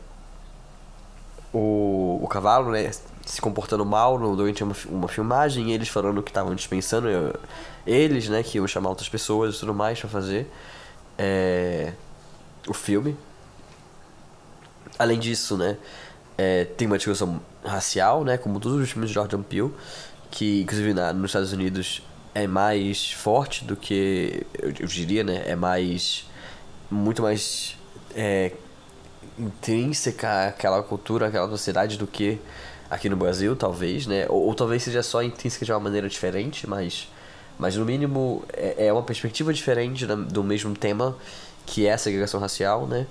o, 1.52 2.18
o 2.22 2.28
cavalo, 2.28 2.70
né? 2.70 2.90
Se 3.26 3.42
comportando 3.42 3.85
mal 3.85 4.18
no, 4.18 4.35
durante 4.35 4.64
uma, 4.64 4.74
uma 4.87 5.09
filmagem, 5.09 5.70
eles 5.72 5.88
falando 5.88 6.22
que 6.22 6.31
estavam 6.31 6.54
dispensando 6.54 7.09
eu, 7.09 7.35
eles, 7.87 8.28
né? 8.28 8.42
Que 8.42 8.57
iam 8.57 8.66
chamar 8.66 8.88
outras 8.88 9.09
pessoas 9.09 9.57
e 9.57 9.61
tudo 9.61 9.74
mais 9.74 10.00
para 10.00 10.09
fazer 10.09 10.50
é, 11.18 11.92
o 12.66 12.72
filme. 12.72 13.14
Além 14.98 15.18
disso, 15.18 15.56
né? 15.56 15.76
É, 16.37 16.64
tem 16.64 16.87
uma 16.87 16.96
discussão 16.96 17.40
racial, 17.64 18.24
né? 18.24 18.37
Como 18.37 18.61
todos 18.61 18.80
os 18.80 18.90
filmes 18.90 19.11
de 19.11 19.14
Jordan 19.14 19.42
Peele 19.42 19.72
que 20.30 20.62
inclusive 20.62 20.92
na, 20.92 21.12
nos 21.12 21.30
Estados 21.30 21.52
Unidos 21.52 22.02
é 22.34 22.46
mais 22.46 23.12
forte 23.12 23.64
do 23.64 23.74
que 23.76 24.46
eu, 24.61 24.68
eu 24.80 24.87
diria, 24.87 25.24
né? 25.24 25.42
É 25.46 25.56
mais 25.56 26.26
muito 26.90 27.22
mais 27.22 27.76
é, 28.14 28.52
intrínseca 29.38 30.48
aquela 30.48 30.82
cultura, 30.82 31.26
aquela 31.26 31.48
sociedade 31.48 31.98
do 31.98 32.06
que 32.06 32.38
aqui 32.90 33.08
no 33.08 33.16
Brasil, 33.16 33.54
talvez, 33.56 34.06
né? 34.06 34.26
Ou, 34.28 34.46
ou, 34.46 34.54
talvez 34.54 34.82
seja 34.82 35.02
só 35.02 35.22
intrínseca 35.22 35.64
de 35.64 35.72
uma 35.72 35.80
maneira 35.80 36.08
diferente, 36.08 36.68
mas, 36.68 37.08
mas 37.58 37.76
no 37.76 37.84
mínimo 37.84 38.44
é, 38.52 38.87
é 38.87 38.92
uma 38.92 39.02
perspectiva 39.02 39.52
diferente 39.52 40.06
da, 40.06 40.14
do 40.14 40.42
mesmo 40.42 40.74
tema 40.74 41.16
que 41.66 41.87
é 41.87 41.92
a 41.92 41.98
segregação 41.98 42.40
racial, 42.40 42.87
né? 42.87 43.06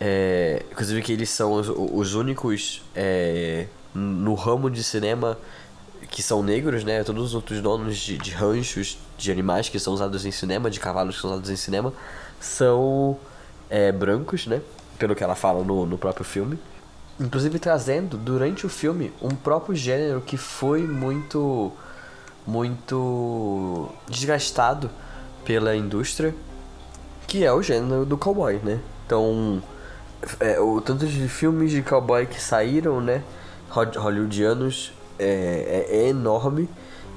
É, 0.00 0.64
inclusive 0.72 1.02
que 1.02 1.12
eles 1.12 1.28
são 1.28 1.52
os, 1.52 1.68
os 1.68 2.14
únicos 2.14 2.82
é, 2.96 3.66
no 3.94 4.32
ramo 4.32 4.70
de 4.70 4.82
cinema 4.82 5.36
que 6.10 6.22
são 6.22 6.42
negros, 6.42 6.84
né? 6.84 7.04
Todos 7.04 7.26
os 7.26 7.34
outros 7.34 7.60
donos 7.60 7.96
de, 7.98 8.16
de 8.16 8.30
ranchos 8.30 8.98
de 9.18 9.30
animais 9.30 9.68
que 9.68 9.78
são 9.78 9.92
usados 9.92 10.24
em 10.24 10.30
cinema, 10.30 10.70
de 10.70 10.80
cavalos 10.80 11.16
que 11.16 11.20
são 11.20 11.30
usados 11.30 11.50
em 11.50 11.56
cinema, 11.56 11.92
são 12.40 13.18
é, 13.68 13.92
brancos, 13.92 14.46
né? 14.46 14.62
Pelo 14.98 15.14
que 15.14 15.22
ela 15.22 15.34
fala 15.34 15.62
no, 15.62 15.86
no 15.86 15.98
próprio 15.98 16.24
filme. 16.24 16.58
Inclusive 17.18 17.58
trazendo, 17.58 18.16
durante 18.16 18.64
o 18.64 18.68
filme, 18.68 19.12
um 19.20 19.28
próprio 19.28 19.74
gênero 19.76 20.22
que 20.22 20.36
foi 20.36 20.82
muito. 20.82 21.70
muito. 22.46 23.90
desgastado 24.08 24.90
pela 25.44 25.76
indústria, 25.76 26.34
que 27.26 27.44
é 27.44 27.52
o 27.52 27.62
gênero 27.62 28.04
do 28.04 28.16
cowboy, 28.16 28.58
né? 28.64 28.80
Então, 29.06 29.62
é, 30.38 30.60
o 30.60 30.80
tanto 30.80 31.06
de 31.06 31.28
filmes 31.28 31.70
de 31.70 31.82
cowboy 31.82 32.26
que 32.26 32.40
saíram, 32.40 33.00
né? 33.00 33.22
Hollywoodianos 33.70 34.92
é, 35.18 35.86
é, 35.88 35.96
é 35.96 36.08
enorme 36.08 36.68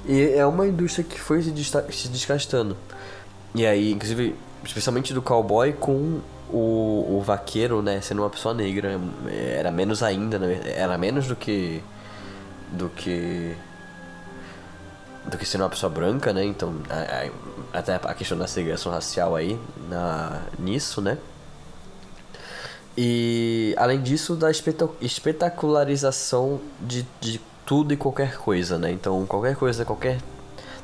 e 0.05 0.33
é 0.33 0.45
uma 0.45 0.67
indústria 0.67 1.03
que 1.03 1.19
foi 1.19 1.41
se, 1.41 1.51
se 1.91 2.07
desgastando. 2.09 2.77
E 3.55 3.65
aí, 3.65 3.91
inclusive, 3.91 4.35
especialmente 4.63 5.13
do 5.13 5.21
cowboy 5.21 5.73
com 5.73 6.21
o, 6.49 7.17
o 7.17 7.23
vaqueiro, 7.25 7.81
né, 7.81 7.99
sendo 8.01 8.21
uma 8.21 8.29
pessoa 8.29 8.53
negra, 8.53 8.99
era 9.27 9.71
menos 9.71 10.03
ainda, 10.03 10.37
né, 10.37 10.61
era 10.75 10.97
menos 10.97 11.27
do 11.27 11.35
que 11.35 11.81
do 12.71 12.89
que 12.89 13.55
do 15.25 15.37
que 15.37 15.45
sendo 15.45 15.61
uma 15.61 15.69
pessoa 15.69 15.89
branca, 15.89 16.33
né? 16.33 16.43
Então, 16.43 16.75
a, 16.89 17.25
a, 17.75 17.79
até 17.79 17.95
a 17.95 18.13
questão 18.13 18.37
da 18.37 18.45
segregação 18.45 18.91
racial 18.91 19.35
aí 19.35 19.57
na 19.89 20.41
nisso, 20.59 21.01
né? 21.01 21.17
E 22.97 23.73
além 23.77 24.01
disso, 24.01 24.35
da 24.35 24.49
espetacularização 25.01 26.59
de, 26.79 27.05
de 27.19 27.41
tudo 27.65 27.93
e 27.93 27.97
qualquer 27.97 28.37
coisa, 28.37 28.77
né? 28.77 28.91
Então, 28.91 29.25
qualquer 29.25 29.55
coisa, 29.55 29.83
qualquer 29.83 30.19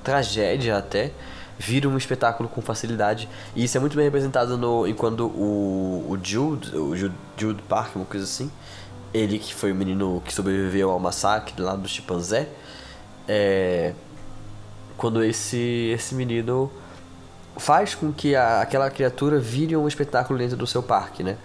tragédia 0.03 0.77
até 0.77 1.11
vira 1.59 1.89
um 1.89 1.97
espetáculo 1.97 2.47
com 2.47 2.61
facilidade. 2.61 3.27
E 3.55 3.65
isso 3.65 3.77
é 3.77 3.79
muito 3.79 3.95
bem 3.95 4.05
representado 4.05 4.57
no 4.57 4.87
enquanto 4.87 5.25
o, 5.25 6.05
o 6.09 6.17
Jude, 6.23 6.75
o 6.75 6.95
Jude, 6.95 7.15
Jude 7.37 7.61
Park, 7.63 7.95
uma 7.97 8.05
coisa 8.05 8.25
assim, 8.25 8.49
ele 9.13 9.37
que 9.37 9.53
foi 9.53 9.71
o 9.71 9.75
menino 9.75 10.21
que 10.25 10.33
sobreviveu 10.33 10.89
ao 10.89 10.99
massacre 10.99 11.61
lá 11.61 11.75
do 11.75 11.87
chimpanzé, 11.87 12.47
é, 13.27 13.93
quando 14.97 15.23
esse 15.23 15.91
esse 15.93 16.15
menino 16.15 16.71
faz 17.57 17.93
com 17.93 18.11
que 18.13 18.35
a, 18.35 18.61
aquela 18.61 18.89
criatura 18.89 19.37
vire 19.37 19.75
um 19.75 19.87
espetáculo 19.87 20.39
dentro 20.39 20.55
do 20.55 20.65
seu 20.65 20.81
parque, 20.81 21.23
né? 21.23 21.37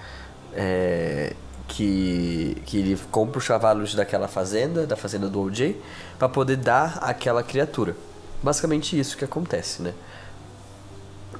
É, 0.56 1.34
que, 1.66 2.56
que 2.66 2.78
ele 2.78 2.98
compra 3.10 3.38
os 3.38 3.46
cavalos 3.46 3.94
daquela 3.94 4.28
fazenda, 4.28 4.86
da 4.86 4.96
fazenda 4.96 5.28
do 5.28 5.40
OJ, 5.40 5.76
para 6.18 6.28
poder 6.28 6.56
dar 6.56 6.98
aquela 7.02 7.42
criatura. 7.42 7.96
Basicamente 8.42 8.98
isso 8.98 9.16
que 9.16 9.24
acontece, 9.24 9.82
né? 9.82 9.94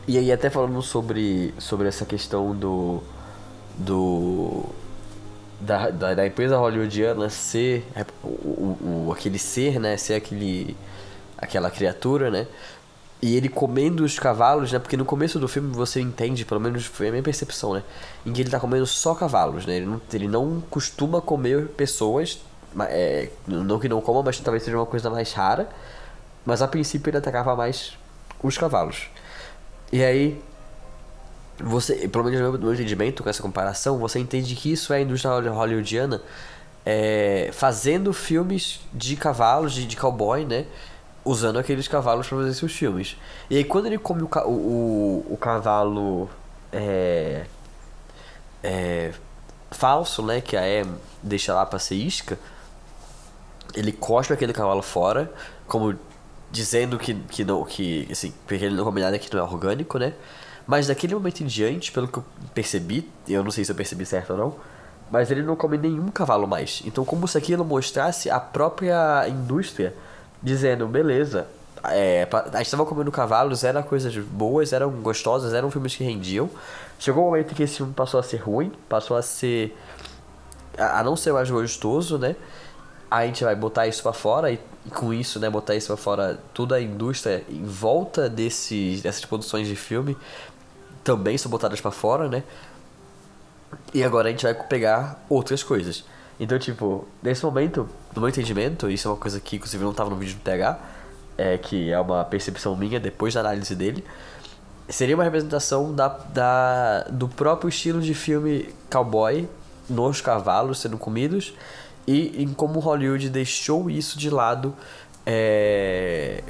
E 0.07 0.19
aí 0.19 0.33
até 0.33 0.51
falando 0.51 0.81
sobre, 0.83 1.55
sobre 1.59 1.89
essa 1.89 2.05
questão 2.05 2.55
do. 2.55 3.03
do. 3.77 4.65
Da, 5.61 5.89
da, 5.89 6.15
da 6.15 6.27
empresa 6.27 6.59
hollywoodiana 6.59 7.31
ser 7.31 7.87
o, 8.23 8.29
o, 8.29 9.07
o, 9.07 9.13
aquele 9.13 9.39
ser, 9.39 9.79
né? 9.79 9.97
Ser 9.97 10.15
aquele. 10.15 10.77
aquela 11.39 11.71
criatura, 11.71 12.31
né? 12.31 12.47
E 13.25 13.39
ele 13.39 13.49
comendo 13.49 14.05
os 14.05 14.19
cavalos, 14.19 14.71
né? 14.71 14.79
Porque 14.79 14.99
no 14.99 15.05
começo 15.07 15.39
do 15.39 15.49
filme 15.49 15.75
você 15.75 15.99
entende, 15.99 16.45
pelo 16.45 16.61
menos 16.61 16.85
foi 16.85 17.09
a 17.09 17.11
minha 17.11 17.23
percepção, 17.23 17.73
né? 17.73 17.83
Em 18.27 18.31
que 18.35 18.43
ele 18.43 18.51
tá 18.51 18.61
comendo 18.61 18.87
só 18.87 19.15
cavalos, 19.15 19.65
né? 19.65 19.77
Ele 19.77 19.87
não, 19.87 20.03
ele 20.13 20.29
não 20.29 20.63
costuma 20.69 21.23
comer 21.23 21.69
pessoas. 21.69 22.39
É, 22.81 23.31
não 23.47 23.79
que 23.79 23.89
não 23.89 23.99
coma, 24.03 24.23
mas 24.23 24.39
talvez 24.41 24.63
seja 24.63 24.77
uma 24.77 24.85
coisa 24.85 25.09
mais 25.09 25.33
rara. 25.33 25.71
Mas 26.45 26.61
a 26.61 26.69
princípio 26.69 27.09
ele 27.09 27.17
atacava 27.17 27.57
mais 27.57 27.97
os 28.43 28.59
cavalos. 28.59 29.09
E 29.91 30.05
aí, 30.05 30.39
você, 31.59 32.07
pelo 32.07 32.25
menos 32.25 32.39
no 32.39 32.59
meu 32.59 32.75
entendimento 32.75 33.23
com 33.23 33.31
essa 33.31 33.41
comparação, 33.41 33.97
você 33.97 34.19
entende 34.19 34.55
que 34.55 34.71
isso 34.71 34.93
é 34.93 34.99
a 34.99 35.01
indústria 35.01 35.51
hollywoodiana 35.51 36.21
é, 36.85 37.49
fazendo 37.55 38.13
filmes 38.13 38.81
de 38.93 39.17
cavalos, 39.17 39.73
de, 39.73 39.87
de 39.87 39.97
cowboy, 39.97 40.45
né? 40.45 40.67
Usando 41.25 41.59
aqueles 41.59 41.89
cavalos 41.89 42.29
para 42.29 42.39
fazer 42.39 42.55
seus 42.55 42.73
filmes. 42.73 43.17
E 43.49 43.57
aí 43.57 43.65
quando 43.65 43.87
ele 43.87 43.99
come 43.99 44.23
o, 44.23 44.29
o, 44.47 45.27
o 45.31 45.37
cavalo 45.37 46.29
é, 46.73 47.47
é, 48.63 49.13
falso, 49.71 50.23
né, 50.23 50.41
que 50.41 50.57
a 50.57 50.67
E 50.67 50.87
deixa 51.23 51.55
lá 51.55 51.65
para 51.65 51.79
ser 51.79 51.95
isca, 51.95 52.39
ele 53.75 53.93
cospe 53.93 54.33
aquele 54.33 54.53
cavalo 54.53 54.83
fora, 54.83 55.33
como 55.67 55.95
dizendo 56.51 56.99
que, 56.99 57.15
que 57.15 57.45
não, 57.45 57.65
que 57.65 58.07
assim, 58.11 58.33
porque 58.47 58.65
ele 58.65 58.77
não 58.77 58.85
come 58.85 59.01
nada 59.01 59.19
que 59.19 59.33
não 59.35 59.41
é 59.41 59.43
orgânico, 59.43 59.99
né? 59.99 60.15
Mas 60.67 60.87
daquele 60.87 61.15
momento 61.15 61.43
em 61.43 61.47
diante, 61.47 61.93
pelo 61.93 62.09
que 62.09 62.19
eu 62.19 62.25
percebi, 62.55 63.11
eu 63.29 63.43
não 63.43 63.51
sei 63.51 63.65
se 63.65 63.73
eu 63.73 63.77
percebi 63.77 64.07
certo 64.07 64.31
ou 64.31 64.39
não, 64.39 64.57
mas 65.11 65.31
ele 65.31 65.43
não 65.43 65.57
come 65.57 65.77
nenhum 65.77 66.09
cavalo 66.09 66.47
mais. 66.47 66.83
Então, 66.87 67.05
como 67.05 67.29
se 67.29 67.37
aquilo 67.37 67.65
mostrasse 67.65 68.31
a 68.31 68.41
própria 68.41 69.29
indústria 69.29 69.95
dizendo, 70.45 70.87
beleza, 70.87 71.49
é, 71.85 72.29
a 72.31 72.59
gente 72.59 72.67
estava 72.67 72.85
comendo 72.87 73.11
cavalos, 73.11 73.65
eram 73.65 73.83
coisas 73.83 74.15
boas, 74.17 74.73
eram 74.73 74.91
gostosas, 74.91 75.55
eram 75.55 75.71
filmes 75.71 75.97
que 75.97 76.05
rendiam. 76.05 76.49
Chegou 76.99 77.25
um 77.25 77.27
momento 77.27 77.53
em 77.53 77.55
que 77.55 77.63
esse 77.63 77.79
filme 77.79 77.93
passou 77.93 78.21
a 78.21 78.23
ser 78.23 78.37
ruim, 78.37 78.71
passou 78.89 79.17
a 79.17 79.23
ser. 79.23 79.77
a, 80.79 81.03
não 81.03 81.17
ser 81.17 81.33
mais 81.33 81.51
gostoso, 81.51 82.19
né? 82.19 82.37
A 83.11 83.27
gente 83.27 83.43
vai 83.43 83.57
botar 83.57 83.87
isso 83.87 84.03
para 84.03 84.13
fora 84.13 84.53
e, 84.53 84.59
com 84.91 85.13
isso, 85.13 85.39
né, 85.39 85.49
botar 85.49 85.75
isso 85.75 85.89
para 85.89 85.97
fora 85.97 86.39
toda 86.53 86.77
a 86.77 86.81
indústria 86.81 87.45
em 87.49 87.65
volta 87.65 88.29
desse, 88.29 89.01
dessas 89.03 89.25
produções 89.25 89.67
de 89.67 89.77
filme 89.77 90.17
também 91.05 91.37
são 91.37 91.51
botadas 91.51 91.81
para 91.81 91.91
fora, 91.91 92.29
né? 92.29 92.43
E 93.93 94.03
agora 94.03 94.29
a 94.29 94.31
gente 94.31 94.43
vai 94.43 94.55
pegar 94.55 95.23
outras 95.29 95.63
coisas. 95.63 96.05
Então, 96.39 96.59
tipo, 96.59 97.07
nesse 97.23 97.45
momento, 97.45 97.89
no 98.15 98.21
meu 98.21 98.29
entendimento, 98.29 98.91
isso 98.91 99.09
é 99.09 99.11
uma 99.11 99.17
coisa 99.17 99.39
que 99.39 99.57
inclusive 99.57 99.83
não 99.83 99.93
estava 99.93 100.11
no 100.11 100.17
vídeo 100.17 100.35
do 100.35 100.41
TH, 100.41 100.79
é, 101.39 101.59
que 101.59 101.91
é 101.91 102.01
uma 102.01 102.25
percepção 102.25 102.77
minha 102.77 102.99
depois 102.99 103.35
da 103.35 103.41
análise 103.41 103.75
dele, 103.75 104.05
seria 104.89 105.15
uma 105.15 105.25
representação 105.25 105.95
da, 105.95 106.09
da, 106.09 107.05
do 107.05 107.29
próprio 107.29 107.69
estilo 107.69 108.01
de 108.01 108.15
filme 108.15 108.69
cowboy 108.91 109.49
nos 109.89 110.21
cavalos 110.21 110.79
sendo 110.79 110.99
comidos 110.99 111.55
e 112.07 112.43
em 112.43 112.53
como 112.53 112.81
Hollywood 112.81 113.31
deixou 113.31 113.89
isso 113.89 114.19
de 114.19 114.29
lado 114.29 114.75
é, 115.25 116.43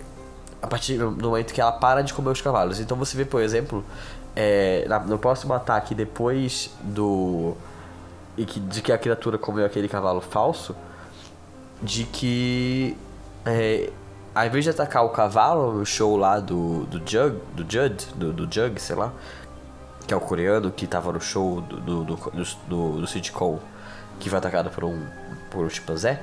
a 0.61 0.67
partir 0.67 0.99
do 0.99 1.29
momento 1.29 1.53
que 1.53 1.61
ela 1.61 1.73
para 1.73 2.03
de 2.03 2.13
comer 2.13 2.31
os 2.31 2.41
cavalos. 2.41 2.81
Então 2.81 2.97
você 2.97 3.17
vê, 3.17 3.25
por 3.25 3.41
exemplo, 3.41 3.85
é, 4.35 4.87
no 5.07 5.19
próximo 5.19 5.55
ataque 5.55 5.95
depois 5.95 6.71
do 6.83 7.57
e 8.37 8.45
que, 8.45 8.61
de 8.61 8.83
que 8.83 8.93
a 8.93 8.99
criatura 8.99 9.39
comeu 9.39 9.65
aquele 9.65 9.89
cavalo 9.89 10.21
falso, 10.21 10.75
de 11.83 12.05
que 12.05 12.97
é, 13.45 13.91
ao 14.35 14.47
invés 14.47 14.65
de 14.65 14.71
atacar 14.71 15.05
o 15.05 15.11
cavalo 15.11 15.73
no 15.73 15.87
show 15.87 16.17
lá 16.17 16.41
do, 16.41 16.85
do 16.87 16.99
Jug, 16.99 17.41
do 17.55 17.63
Judd, 17.71 18.07
do, 18.15 18.33
do 18.33 18.53
Jug, 18.53 18.81
sei 18.81 18.97
lá, 18.97 19.13
que 20.07 20.13
é 20.13 20.17
o 20.17 20.21
coreano 20.21 20.71
que 20.71 20.87
tava 20.87 21.13
no 21.13 21.21
show 21.21 21.61
do, 21.61 21.81
do, 21.81 22.05
do, 22.05 22.17
do, 22.67 23.01
do 23.01 23.07
City 23.07 23.31
Cole, 23.31 23.61
que 24.19 24.29
foi 24.29 24.39
atacado 24.39 24.71
por 24.71 24.85
um, 24.85 25.07
por 25.51 25.65
um 25.65 25.71
chimpanzé, 25.71 26.21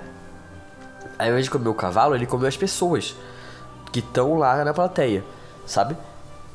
ao 1.18 1.28
invés 1.28 1.46
de 1.46 1.52
comer 1.52 1.70
o 1.70 1.74
cavalo, 1.74 2.16
ele 2.16 2.26
comeu 2.26 2.48
as 2.48 2.58
pessoas 2.58 3.16
que 3.92 4.00
estão 4.00 4.38
lá 4.38 4.64
na 4.64 4.74
plateia, 4.74 5.24
sabe? 5.66 5.96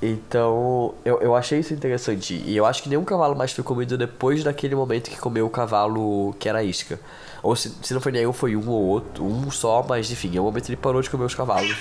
Então, 0.01 0.95
eu, 1.05 1.21
eu 1.21 1.35
achei 1.35 1.61
isso 1.61 1.73
interessante. 1.73 2.35
E 2.45 2.57
eu 2.57 2.67
acho 2.67 2.83
que 2.83 2.89
nenhum 2.89 3.05
cavalo 3.05 3.35
mais 3.35 3.53
foi 3.53 3.65
comido 3.65 3.97
depois 3.97 4.45
daquele 4.45 4.75
momento 4.75 5.11
que 5.11 5.17
comeu 5.17 5.47
o 5.47 5.51
cavalo 5.51 6.35
que 6.39 6.49
era 6.49 6.63
isca. 6.63 7.01
Ou 7.43 7.57
se, 7.57 7.73
se 7.83 7.95
não 7.95 8.01
foi 8.01 8.13
nenhum, 8.13 8.33
foi 8.33 8.57
um 8.57 8.69
ou 8.69 8.83
outro, 8.83 9.25
um 9.25 9.51
só, 9.51 9.85
mas 9.89 10.11
enfim, 10.11 10.31
em 10.35 10.41
um 10.41 10.45
momento 10.45 10.69
ele 10.69 10.77
parou 10.77 11.01
de 11.01 11.09
comer 11.09 11.25
os 11.25 11.35
cavalos. 11.35 11.77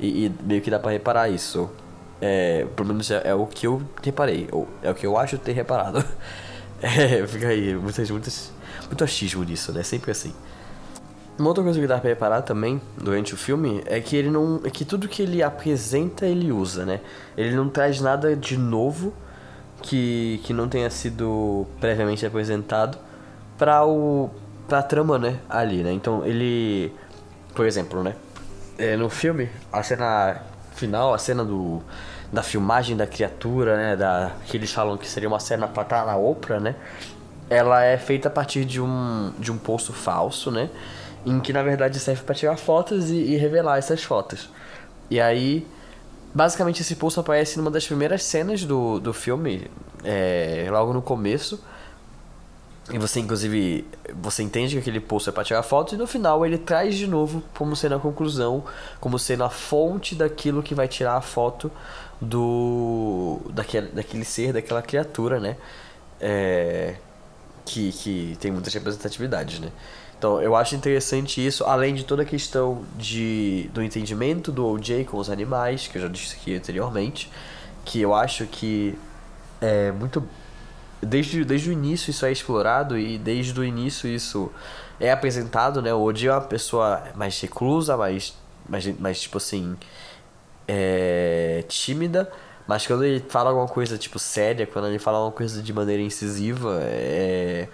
E, 0.00 0.26
e 0.26 0.32
meio 0.42 0.60
que 0.60 0.70
dá 0.70 0.78
pra 0.78 0.90
reparar 0.90 1.28
isso. 1.28 1.70
É, 2.20 2.66
pelo 2.74 2.88
menos 2.88 3.10
é, 3.10 3.22
é, 3.24 3.34
o 3.34 3.46
que 3.46 3.66
eu 3.66 3.82
reparei, 4.02 4.48
ou 4.50 4.66
é 4.82 4.90
o 4.90 4.94
que 4.94 5.06
eu 5.06 5.16
acho 5.18 5.38
ter 5.38 5.52
reparado. 5.52 6.04
É, 6.82 7.26
fica 7.26 7.48
aí, 7.48 7.74
muitas, 7.74 8.10
muitas, 8.10 8.52
muito 8.88 9.02
achismo 9.02 9.42
nisso, 9.42 9.72
né? 9.72 9.82
Sempre 9.82 10.10
assim. 10.10 10.34
Uma 11.36 11.48
outra 11.48 11.64
coisa 11.64 11.80
que 11.80 11.86
dá 11.86 11.98
pra 11.98 12.10
reparar 12.10 12.42
também 12.42 12.80
durante 12.96 13.34
o 13.34 13.36
filme 13.36 13.82
é 13.86 14.00
que 14.00 14.14
ele 14.14 14.30
não. 14.30 14.60
é 14.64 14.70
que 14.70 14.84
tudo 14.84 15.08
que 15.08 15.20
ele 15.20 15.42
apresenta 15.42 16.26
ele 16.26 16.52
usa, 16.52 16.86
né? 16.86 17.00
Ele 17.36 17.56
não 17.56 17.68
traz 17.68 18.00
nada 18.00 18.36
de 18.36 18.56
novo 18.56 19.12
que, 19.82 20.40
que 20.44 20.52
não 20.52 20.68
tenha 20.68 20.88
sido 20.90 21.66
previamente 21.80 22.24
apresentado 22.24 22.96
para 23.58 23.84
o. 23.84 24.30
pra 24.68 24.80
trama, 24.82 25.18
né? 25.18 25.38
Ali, 25.48 25.82
né? 25.82 25.92
Então 25.92 26.24
ele. 26.24 26.92
Por 27.54 27.66
exemplo, 27.66 28.02
né? 28.02 28.14
É, 28.78 28.96
no 28.96 29.10
filme, 29.10 29.48
a 29.72 29.82
cena 29.82 30.40
final, 30.74 31.14
a 31.14 31.18
cena 31.18 31.44
do. 31.44 31.82
Da 32.32 32.42
filmagem 32.42 32.96
da 32.96 33.06
criatura, 33.06 33.76
né? 33.76 33.96
Da, 33.96 34.32
que 34.46 34.56
eles 34.56 34.72
falam 34.72 34.96
que 34.96 35.08
seria 35.08 35.28
uma 35.28 35.40
cena 35.40 35.66
pra 35.66 35.82
estar 35.82 36.06
na 36.06 36.16
Oprah, 36.16 36.60
né? 36.60 36.76
Ela 37.50 37.84
é 37.84 37.98
feita 37.98 38.28
a 38.28 38.30
partir 38.30 38.64
de 38.64 38.80
um, 38.80 39.32
de 39.38 39.52
um 39.52 39.58
poço 39.58 39.92
falso, 39.92 40.50
né? 40.50 40.70
Em 41.24 41.40
que 41.40 41.52
na 41.52 41.62
verdade 41.62 41.98
serve 41.98 42.22
para 42.22 42.34
tirar 42.34 42.56
fotos 42.56 43.10
e, 43.10 43.16
e, 43.16 43.36
revelar 43.36 43.78
essas 43.78 44.02
fotos. 44.02 44.50
E 45.10 45.20
aí, 45.20 45.66
basicamente 46.34 46.82
esse 46.82 46.96
pulso 46.96 47.20
aparece 47.20 47.56
numa 47.56 47.70
das 47.70 47.86
primeiras 47.86 48.22
cenas 48.22 48.64
do, 48.64 48.98
do 49.00 49.12
filme, 49.12 49.70
é, 50.02 50.66
logo 50.70 50.92
no 50.92 51.02
começo. 51.02 51.62
E 52.92 52.98
você, 52.98 53.18
inclusive, 53.18 53.86
você 54.14 54.42
entende 54.42 54.74
que 54.74 54.80
aquele 54.80 55.00
poço 55.00 55.30
é 55.30 55.32
para 55.32 55.42
tirar 55.42 55.62
foto 55.62 55.94
e 55.94 55.98
no 55.98 56.06
final 56.06 56.44
ele 56.44 56.58
traz 56.58 56.94
de 56.94 57.06
novo 57.06 57.42
como 57.56 57.74
sendo 57.74 57.94
a 57.94 57.98
conclusão, 57.98 58.62
como 59.00 59.18
sendo 59.18 59.42
a 59.42 59.48
fonte 59.48 60.14
daquilo 60.14 60.62
que 60.62 60.74
vai 60.74 60.86
tirar 60.86 61.16
a 61.16 61.22
foto 61.22 61.72
do 62.20 63.40
daquele, 63.50 63.88
daquele 63.88 64.24
ser, 64.24 64.52
daquela 64.52 64.82
criatura, 64.82 65.40
né? 65.40 65.56
É, 66.20 66.96
que, 67.64 67.90
que 67.92 68.36
tem 68.38 68.52
muitas 68.52 68.72
representatividades, 68.74 69.60
né? 69.60 69.70
Então, 70.18 70.40
eu 70.40 70.56
acho 70.56 70.74
interessante 70.74 71.44
isso, 71.44 71.64
além 71.64 71.94
de 71.94 72.04
toda 72.04 72.22
a 72.22 72.24
questão 72.24 72.84
de, 72.96 73.68
do 73.74 73.82
entendimento 73.82 74.50
do 74.50 74.66
OJ 74.66 75.04
com 75.04 75.18
os 75.18 75.28
animais, 75.28 75.86
que 75.86 75.98
eu 75.98 76.02
já 76.02 76.08
disse 76.08 76.36
aqui 76.36 76.56
anteriormente, 76.56 77.30
que 77.84 78.00
eu 78.00 78.14
acho 78.14 78.46
que 78.46 78.98
é 79.60 79.92
muito 79.92 80.26
desde, 81.02 81.44
desde 81.44 81.70
o 81.70 81.72
início 81.72 82.10
isso 82.10 82.24
é 82.24 82.32
explorado 82.32 82.98
e 82.98 83.18
desde 83.18 83.58
o 83.58 83.64
início 83.64 84.08
isso 84.08 84.50
é 84.98 85.10
apresentado, 85.10 85.82
né? 85.82 85.92
O 85.92 86.02
Odi 86.02 86.28
é 86.28 86.32
uma 86.32 86.40
pessoa 86.40 87.02
mais 87.14 87.38
reclusa, 87.40 87.96
mais, 87.96 88.34
mais, 88.68 88.98
mais 88.98 89.20
tipo 89.20 89.38
assim, 89.38 89.76
é, 90.66 91.64
tímida, 91.68 92.30
mas 92.66 92.86
quando 92.86 93.04
ele 93.04 93.22
fala 93.28 93.50
alguma 93.50 93.68
coisa, 93.68 93.98
tipo, 93.98 94.18
séria, 94.18 94.66
quando 94.66 94.88
ele 94.88 94.98
fala 94.98 95.20
uma 95.20 95.32
coisa 95.32 95.62
de 95.62 95.72
maneira 95.72 96.02
incisiva, 96.02 96.80
é, 96.82 97.68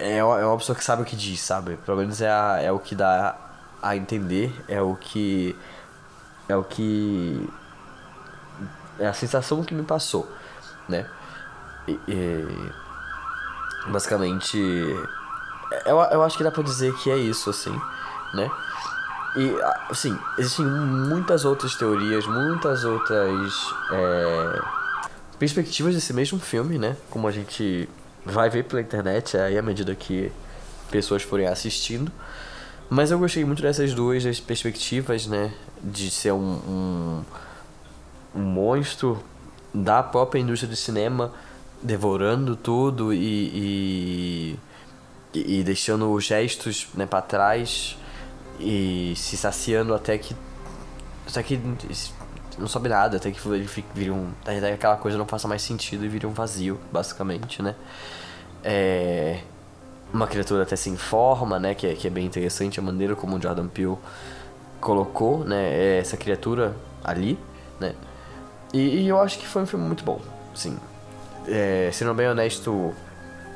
é, 0.00 0.16
é 0.18 0.24
uma 0.24 0.56
pessoa 0.56 0.76
que 0.76 0.82
sabe 0.82 1.02
o 1.02 1.04
que 1.04 1.14
diz, 1.14 1.40
sabe? 1.40 1.76
Pelo 1.84 1.98
menos 1.98 2.20
é, 2.20 2.30
a, 2.30 2.58
é 2.60 2.72
o 2.72 2.78
que 2.78 2.94
dá 2.94 3.36
a 3.82 3.96
entender, 3.96 4.52
é 4.66 4.80
o 4.80 4.96
que... 4.96 5.56
É 6.48 6.56
o 6.56 6.64
que... 6.64 7.48
É 8.98 9.06
a 9.06 9.12
sensação 9.12 9.62
que 9.62 9.74
me 9.74 9.82
passou, 9.82 10.30
né? 10.88 11.06
E, 11.86 12.46
basicamente, 13.88 14.58
eu, 15.86 15.98
eu 15.98 16.22
acho 16.22 16.36
que 16.36 16.44
dá 16.44 16.50
pra 16.50 16.62
dizer 16.62 16.94
que 16.96 17.10
é 17.10 17.16
isso, 17.16 17.48
assim, 17.48 17.74
né? 18.34 18.50
E, 19.36 19.56
assim, 19.88 20.18
existem 20.38 20.66
muitas 20.66 21.44
outras 21.44 21.74
teorias, 21.76 22.26
muitas 22.26 22.84
outras 22.84 23.52
é, 23.92 24.60
perspectivas 25.38 25.94
desse 25.94 26.12
mesmo 26.12 26.38
filme, 26.38 26.78
né? 26.78 26.96
Como 27.08 27.26
a 27.28 27.30
gente 27.30 27.88
vai 28.24 28.50
ver 28.50 28.64
pela 28.64 28.80
internet 28.80 29.36
aí 29.36 29.56
à 29.56 29.62
medida 29.62 29.94
que 29.94 30.30
pessoas 30.90 31.22
forem 31.22 31.46
assistindo. 31.46 32.10
Mas 32.88 33.10
eu 33.10 33.18
gostei 33.18 33.44
muito 33.44 33.62
dessas 33.62 33.94
duas 33.94 34.40
perspectivas, 34.40 35.26
né? 35.26 35.52
De 35.82 36.10
ser 36.10 36.32
um, 36.32 36.38
um, 36.38 37.24
um 38.34 38.42
monstro 38.42 39.22
da 39.72 40.02
própria 40.02 40.40
indústria 40.40 40.68
do 40.68 40.76
cinema 40.76 41.32
devorando 41.82 42.56
tudo 42.56 43.14
e, 43.14 44.56
e, 45.32 45.60
e 45.60 45.62
deixando 45.62 46.10
os 46.12 46.24
gestos 46.24 46.88
né, 46.94 47.06
para 47.06 47.22
trás 47.22 47.96
e 48.58 49.14
se 49.16 49.36
saciando 49.36 49.94
até 49.94 50.18
que 50.18 50.36
até 51.26 51.42
que 51.42 51.58
não 52.58 52.66
sobe 52.66 52.88
nada, 52.88 53.16
até 53.16 53.30
que 53.30 53.48
ele 53.48 53.68
vira 53.94 54.12
um. 54.12 54.30
Até 54.42 54.60
que 54.60 54.66
aquela 54.66 54.96
coisa 54.96 55.16
não 55.16 55.26
faça 55.26 55.46
mais 55.48 55.62
sentido 55.62 56.04
e 56.04 56.08
vira 56.08 56.26
um 56.28 56.32
vazio, 56.32 56.78
basicamente, 56.92 57.62
né? 57.62 57.74
É, 58.62 59.40
uma 60.12 60.26
criatura 60.26 60.62
até 60.62 60.76
sem 60.76 60.96
forma, 60.96 61.58
né? 61.58 61.74
Que 61.74 61.86
é, 61.86 61.94
que 61.94 62.06
é 62.06 62.10
bem 62.10 62.26
interessante 62.26 62.78
a 62.78 62.82
maneira 62.82 63.16
como 63.16 63.36
o 63.36 63.42
Jordan 63.42 63.68
Peele 63.68 63.96
colocou, 64.80 65.44
né? 65.44 65.98
Essa 65.98 66.16
criatura 66.16 66.76
ali, 67.04 67.38
né? 67.78 67.94
E, 68.72 69.02
e 69.02 69.08
eu 69.08 69.20
acho 69.20 69.38
que 69.38 69.46
foi 69.46 69.62
um 69.62 69.66
filme 69.66 69.86
muito 69.86 70.04
bom, 70.04 70.20
sim 70.54 70.78
é, 71.46 71.90
sendo 71.92 72.14
bem 72.14 72.28
honesto, 72.28 72.94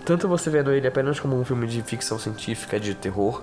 tanto 0.04 0.28
você 0.28 0.50
vendo 0.50 0.72
ele 0.72 0.86
apenas 0.86 1.20
como 1.20 1.38
um 1.38 1.44
filme 1.44 1.66
de 1.66 1.82
ficção 1.82 2.18
científica, 2.18 2.78
de 2.78 2.94
terror, 2.94 3.42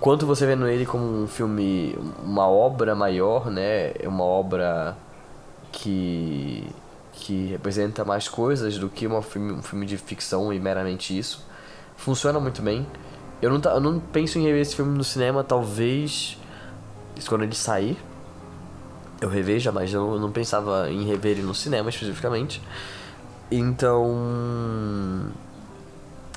quanto 0.00 0.26
você 0.26 0.46
vendo 0.46 0.66
ele 0.68 0.86
como 0.86 1.04
um 1.04 1.26
filme, 1.26 1.98
uma 2.22 2.48
obra 2.48 2.94
maior, 2.94 3.50
né? 3.50 3.92
Uma 4.04 4.24
obra 4.24 4.96
que 5.72 6.64
que 7.12 7.46
representa 7.46 8.04
mais 8.04 8.28
coisas 8.28 8.78
do 8.78 8.88
que 8.88 9.06
uma 9.06 9.20
filme, 9.20 9.52
um 9.52 9.62
filme 9.62 9.84
de 9.84 9.98
ficção 9.98 10.52
e 10.52 10.60
meramente 10.60 11.18
isso. 11.18 11.44
Funciona 11.96 12.38
muito 12.38 12.62
bem. 12.62 12.86
Eu 13.42 13.50
não, 13.50 13.72
eu 13.72 13.80
não 13.80 14.00
penso 14.00 14.38
em 14.38 14.44
rever 14.44 14.62
esse 14.62 14.76
filme 14.76 14.96
no 14.96 15.04
cinema, 15.04 15.42
talvez 15.42 16.38
quando 17.28 17.42
ele 17.42 17.54
sair. 17.54 17.96
Eu 19.20 19.28
reveja, 19.28 19.72
mas 19.72 19.92
eu 19.92 20.18
não 20.18 20.30
pensava 20.30 20.90
em 20.90 21.04
rever 21.04 21.32
ele 21.32 21.42
no 21.42 21.54
cinema 21.54 21.90
especificamente. 21.90 22.62
Então. 23.50 25.26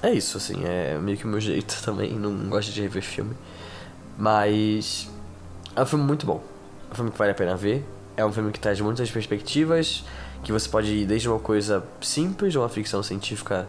É 0.01 0.11
isso, 0.11 0.37
assim, 0.37 0.63
é 0.65 0.97
meio 0.97 1.15
que 1.15 1.25
o 1.25 1.27
meu 1.27 1.39
jeito 1.39 1.79
também, 1.85 2.13
não 2.13 2.49
gosto 2.49 2.71
de 2.71 2.81
rever 2.81 3.03
filme. 3.03 3.35
Mas. 4.21 5.09
É 5.75 5.81
um 5.81 5.85
filme 5.85 6.05
muito 6.05 6.27
bom. 6.27 6.43
É 6.89 6.91
um 6.91 6.95
filme 6.95 7.11
que 7.11 7.17
vale 7.17 7.31
a 7.31 7.33
pena 7.33 7.55
ver. 7.55 7.83
É 8.15 8.23
um 8.23 8.31
filme 8.31 8.51
que 8.51 8.59
traz 8.59 8.79
muitas 8.79 9.09
perspectivas, 9.09 10.05
que 10.43 10.51
você 10.51 10.69
pode 10.69 10.93
ir 10.93 11.07
desde 11.07 11.27
uma 11.27 11.39
coisa 11.39 11.83
simples, 11.99 12.53
uma 12.53 12.69
ficção 12.69 13.01
científica 13.01 13.67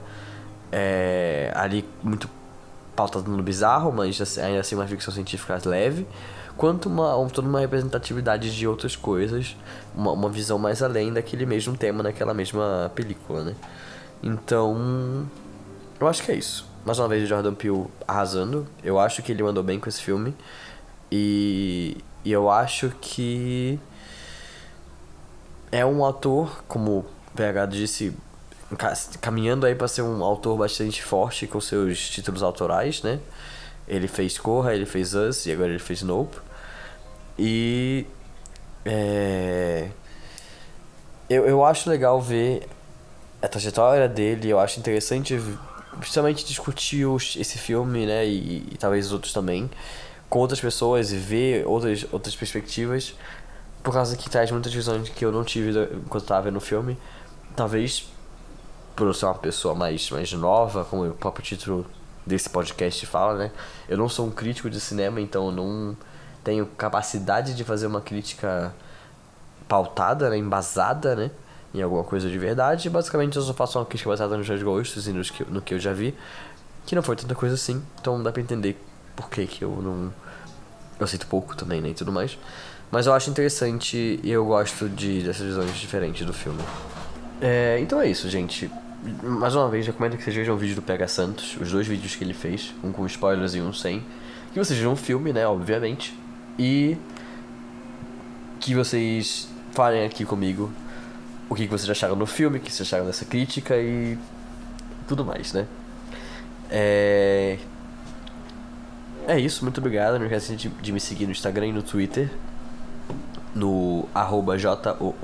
é, 0.70 1.50
ali 1.54 1.88
muito 2.02 2.28
pautada 2.94 3.30
no 3.30 3.42
bizarro, 3.42 3.90
mas 3.90 4.20
assim, 4.20 4.42
ainda 4.42 4.60
assim 4.60 4.74
uma 4.74 4.86
ficção 4.86 5.14
científica 5.14 5.58
leve, 5.64 6.06
quanto 6.54 6.86
uma, 6.86 7.14
toda 7.30 7.48
uma 7.48 7.60
representatividade 7.60 8.54
de 8.54 8.68
outras 8.68 8.94
coisas, 8.94 9.56
uma, 9.94 10.12
uma 10.12 10.28
visão 10.28 10.58
mais 10.58 10.82
além 10.82 11.14
daquele 11.14 11.46
mesmo 11.46 11.74
tema 11.78 12.02
naquela 12.02 12.34
mesma 12.34 12.92
película, 12.94 13.42
né? 13.42 13.54
Então, 14.22 15.26
eu 15.98 16.06
acho 16.06 16.22
que 16.22 16.30
é 16.30 16.34
isso. 16.34 16.71
Mais 16.84 16.98
uma 16.98 17.06
vez 17.06 17.22
o 17.22 17.26
Jordan 17.26 17.54
Peele 17.54 17.86
arrasando. 18.08 18.66
Eu 18.82 18.98
acho 18.98 19.22
que 19.22 19.30
ele 19.30 19.42
mandou 19.42 19.62
bem 19.62 19.78
com 19.78 19.88
esse 19.88 20.02
filme. 20.02 20.34
E, 21.10 21.96
e 22.24 22.32
eu 22.32 22.50
acho 22.50 22.90
que 23.00 23.78
é 25.70 25.86
um 25.86 26.04
ator, 26.04 26.64
como 26.66 26.98
o 26.98 27.04
PH 27.36 27.66
disse, 27.66 28.16
caminhando 29.20 29.64
aí 29.64 29.76
para 29.76 29.86
ser 29.86 30.02
um 30.02 30.24
autor 30.24 30.58
bastante 30.58 31.02
forte 31.04 31.46
com 31.46 31.60
seus 31.60 32.10
títulos 32.10 32.42
autorais, 32.42 33.02
né? 33.02 33.20
Ele 33.86 34.08
fez 34.08 34.36
Corra, 34.36 34.74
ele 34.74 34.86
fez 34.86 35.14
Us 35.14 35.46
e 35.46 35.52
agora 35.52 35.70
ele 35.70 35.78
fez 35.78 36.02
Nope. 36.02 36.36
E. 37.38 38.06
É, 38.84 39.88
eu, 41.30 41.46
eu 41.46 41.64
acho 41.64 41.88
legal 41.88 42.20
ver 42.20 42.68
a 43.40 43.46
trajetória 43.46 44.08
dele, 44.08 44.48
eu 44.48 44.58
acho 44.58 44.80
interessante 44.80 45.40
principalmente 45.98 46.44
discutir 46.44 47.06
os, 47.06 47.36
esse 47.36 47.58
filme, 47.58 48.06
né, 48.06 48.26
e, 48.26 48.68
e, 48.72 48.76
talvez 48.78 49.12
outros 49.12 49.32
também, 49.32 49.70
com 50.28 50.38
outras 50.38 50.60
pessoas 50.60 51.12
e 51.12 51.16
ver 51.16 51.66
outras, 51.66 52.06
outras 52.10 52.34
perspectivas, 52.34 53.14
por 53.82 53.92
causa 53.92 54.16
que 54.16 54.30
traz 54.30 54.50
muitas 54.50 54.72
visões 54.72 55.08
que 55.08 55.24
eu 55.24 55.32
não 55.32 55.44
tive 55.44 55.70
enquanto 55.94 56.22
estava 56.22 56.42
vendo 56.42 56.56
o 56.56 56.60
filme. 56.60 56.96
Talvez 57.56 58.06
por 58.94 59.06
eu 59.06 59.14
ser 59.14 59.26
uma 59.26 59.34
pessoa 59.34 59.74
mais, 59.74 60.10
mais 60.10 60.32
nova, 60.32 60.84
como 60.84 61.08
o 61.08 61.12
próprio 61.12 61.44
título 61.44 61.86
desse 62.26 62.48
podcast 62.48 63.04
fala, 63.06 63.36
né? 63.36 63.50
Eu 63.88 63.98
não 63.98 64.08
sou 64.08 64.26
um 64.26 64.30
crítico 64.30 64.70
de 64.70 64.80
cinema, 64.80 65.20
então 65.20 65.46
eu 65.46 65.52
não 65.52 65.96
tenho 66.44 66.66
capacidade 66.66 67.54
de 67.54 67.64
fazer 67.64 67.86
uma 67.86 68.00
crítica 68.00 68.72
pautada, 69.68 70.30
né? 70.30 70.36
embasada, 70.36 71.16
né? 71.16 71.30
Em 71.74 71.80
alguma 71.82 72.04
coisa 72.04 72.28
de 72.28 72.38
verdade. 72.38 72.88
Basicamente 72.90 73.36
eu 73.36 73.42
só 73.42 73.54
faço 73.54 73.78
uma 73.78 73.86
crítica 73.86 74.10
baseada 74.10 74.36
nos 74.36 74.48
meus 74.48 74.62
gostos 74.62 75.08
e 75.08 75.12
nos 75.12 75.30
que, 75.30 75.44
no 75.44 75.62
que 75.62 75.74
eu 75.74 75.78
já 75.78 75.92
vi. 75.92 76.14
Que 76.84 76.94
não 76.94 77.02
foi 77.02 77.16
tanta 77.16 77.34
coisa 77.34 77.54
assim, 77.54 77.82
então 78.00 78.22
dá 78.22 78.32
pra 78.32 78.42
entender 78.42 78.76
por 79.16 79.30
que, 79.30 79.46
que 79.46 79.62
eu 79.62 79.70
não. 79.70 80.12
Eu 80.98 81.04
aceito 81.04 81.26
pouco 81.26 81.56
também, 81.56 81.80
né? 81.80 81.90
E 81.90 81.94
tudo 81.94 82.12
mais. 82.12 82.38
Mas 82.90 83.06
eu 83.06 83.14
acho 83.14 83.30
interessante 83.30 84.20
e 84.22 84.30
eu 84.30 84.44
gosto 84.44 84.88
de, 84.88 85.22
dessas 85.22 85.46
visões 85.46 85.74
diferentes 85.76 86.26
do 86.26 86.32
filme. 86.32 86.62
É, 87.40 87.78
então 87.80 88.00
é 88.00 88.08
isso, 88.08 88.28
gente 88.28 88.70
mais 89.22 89.56
uma 89.56 89.68
vez, 89.68 89.86
recomendo 89.86 90.16
que 90.16 90.22
vocês 90.22 90.34
vejam 90.34 90.54
o 90.54 90.58
vídeo 90.58 90.76
do 90.76 90.82
PH 90.82 91.08
Santos, 91.08 91.56
os 91.60 91.72
dois 91.72 91.86
vídeos 91.86 92.14
que 92.14 92.22
ele 92.22 92.32
fez, 92.32 92.72
um 92.84 92.92
com 92.92 93.04
spoilers 93.06 93.54
e 93.54 93.60
um 93.60 93.72
sem. 93.72 94.04
Que 94.52 94.58
vocês 94.58 94.78
vejam 94.78 94.92
o 94.92 94.96
filme, 94.96 95.32
né, 95.32 95.46
obviamente. 95.46 96.16
E 96.58 96.96
que 98.60 98.74
vocês 98.74 99.48
falem 99.72 100.04
aqui 100.04 100.24
comigo 100.24 100.70
o 101.52 101.54
que 101.54 101.66
vocês 101.66 101.88
acharam 101.90 102.16
no 102.16 102.26
filme, 102.26 102.58
o 102.58 102.60
que 102.60 102.72
vocês 102.72 102.88
acharam 102.88 103.06
dessa 103.06 103.24
crítica 103.24 103.76
e 103.76 104.18
tudo 105.06 105.24
mais, 105.24 105.52
né? 105.52 105.66
É... 106.70 107.58
É 109.26 109.38
isso, 109.38 109.62
muito 109.64 109.78
obrigado. 109.78 110.18
Não 110.18 110.24
esqueça 110.24 110.56
de, 110.56 110.68
de 110.68 110.92
me 110.92 110.98
seguir 110.98 111.26
no 111.26 111.32
Instagram 111.32 111.68
e 111.68 111.72
no 111.72 111.82
Twitter. 111.82 112.30
No 113.54 114.08
arroba 114.14 114.58
J-O-O-L-U-I-Z-Z-Z, 114.58 115.18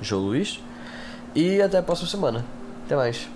João 0.00 0.22
Luiz. 0.22 0.60
E 1.34 1.60
até 1.60 1.78
a 1.78 1.82
próxima 1.82 2.08
semana. 2.08 2.44
Até 2.84 2.94
mais. 2.94 3.28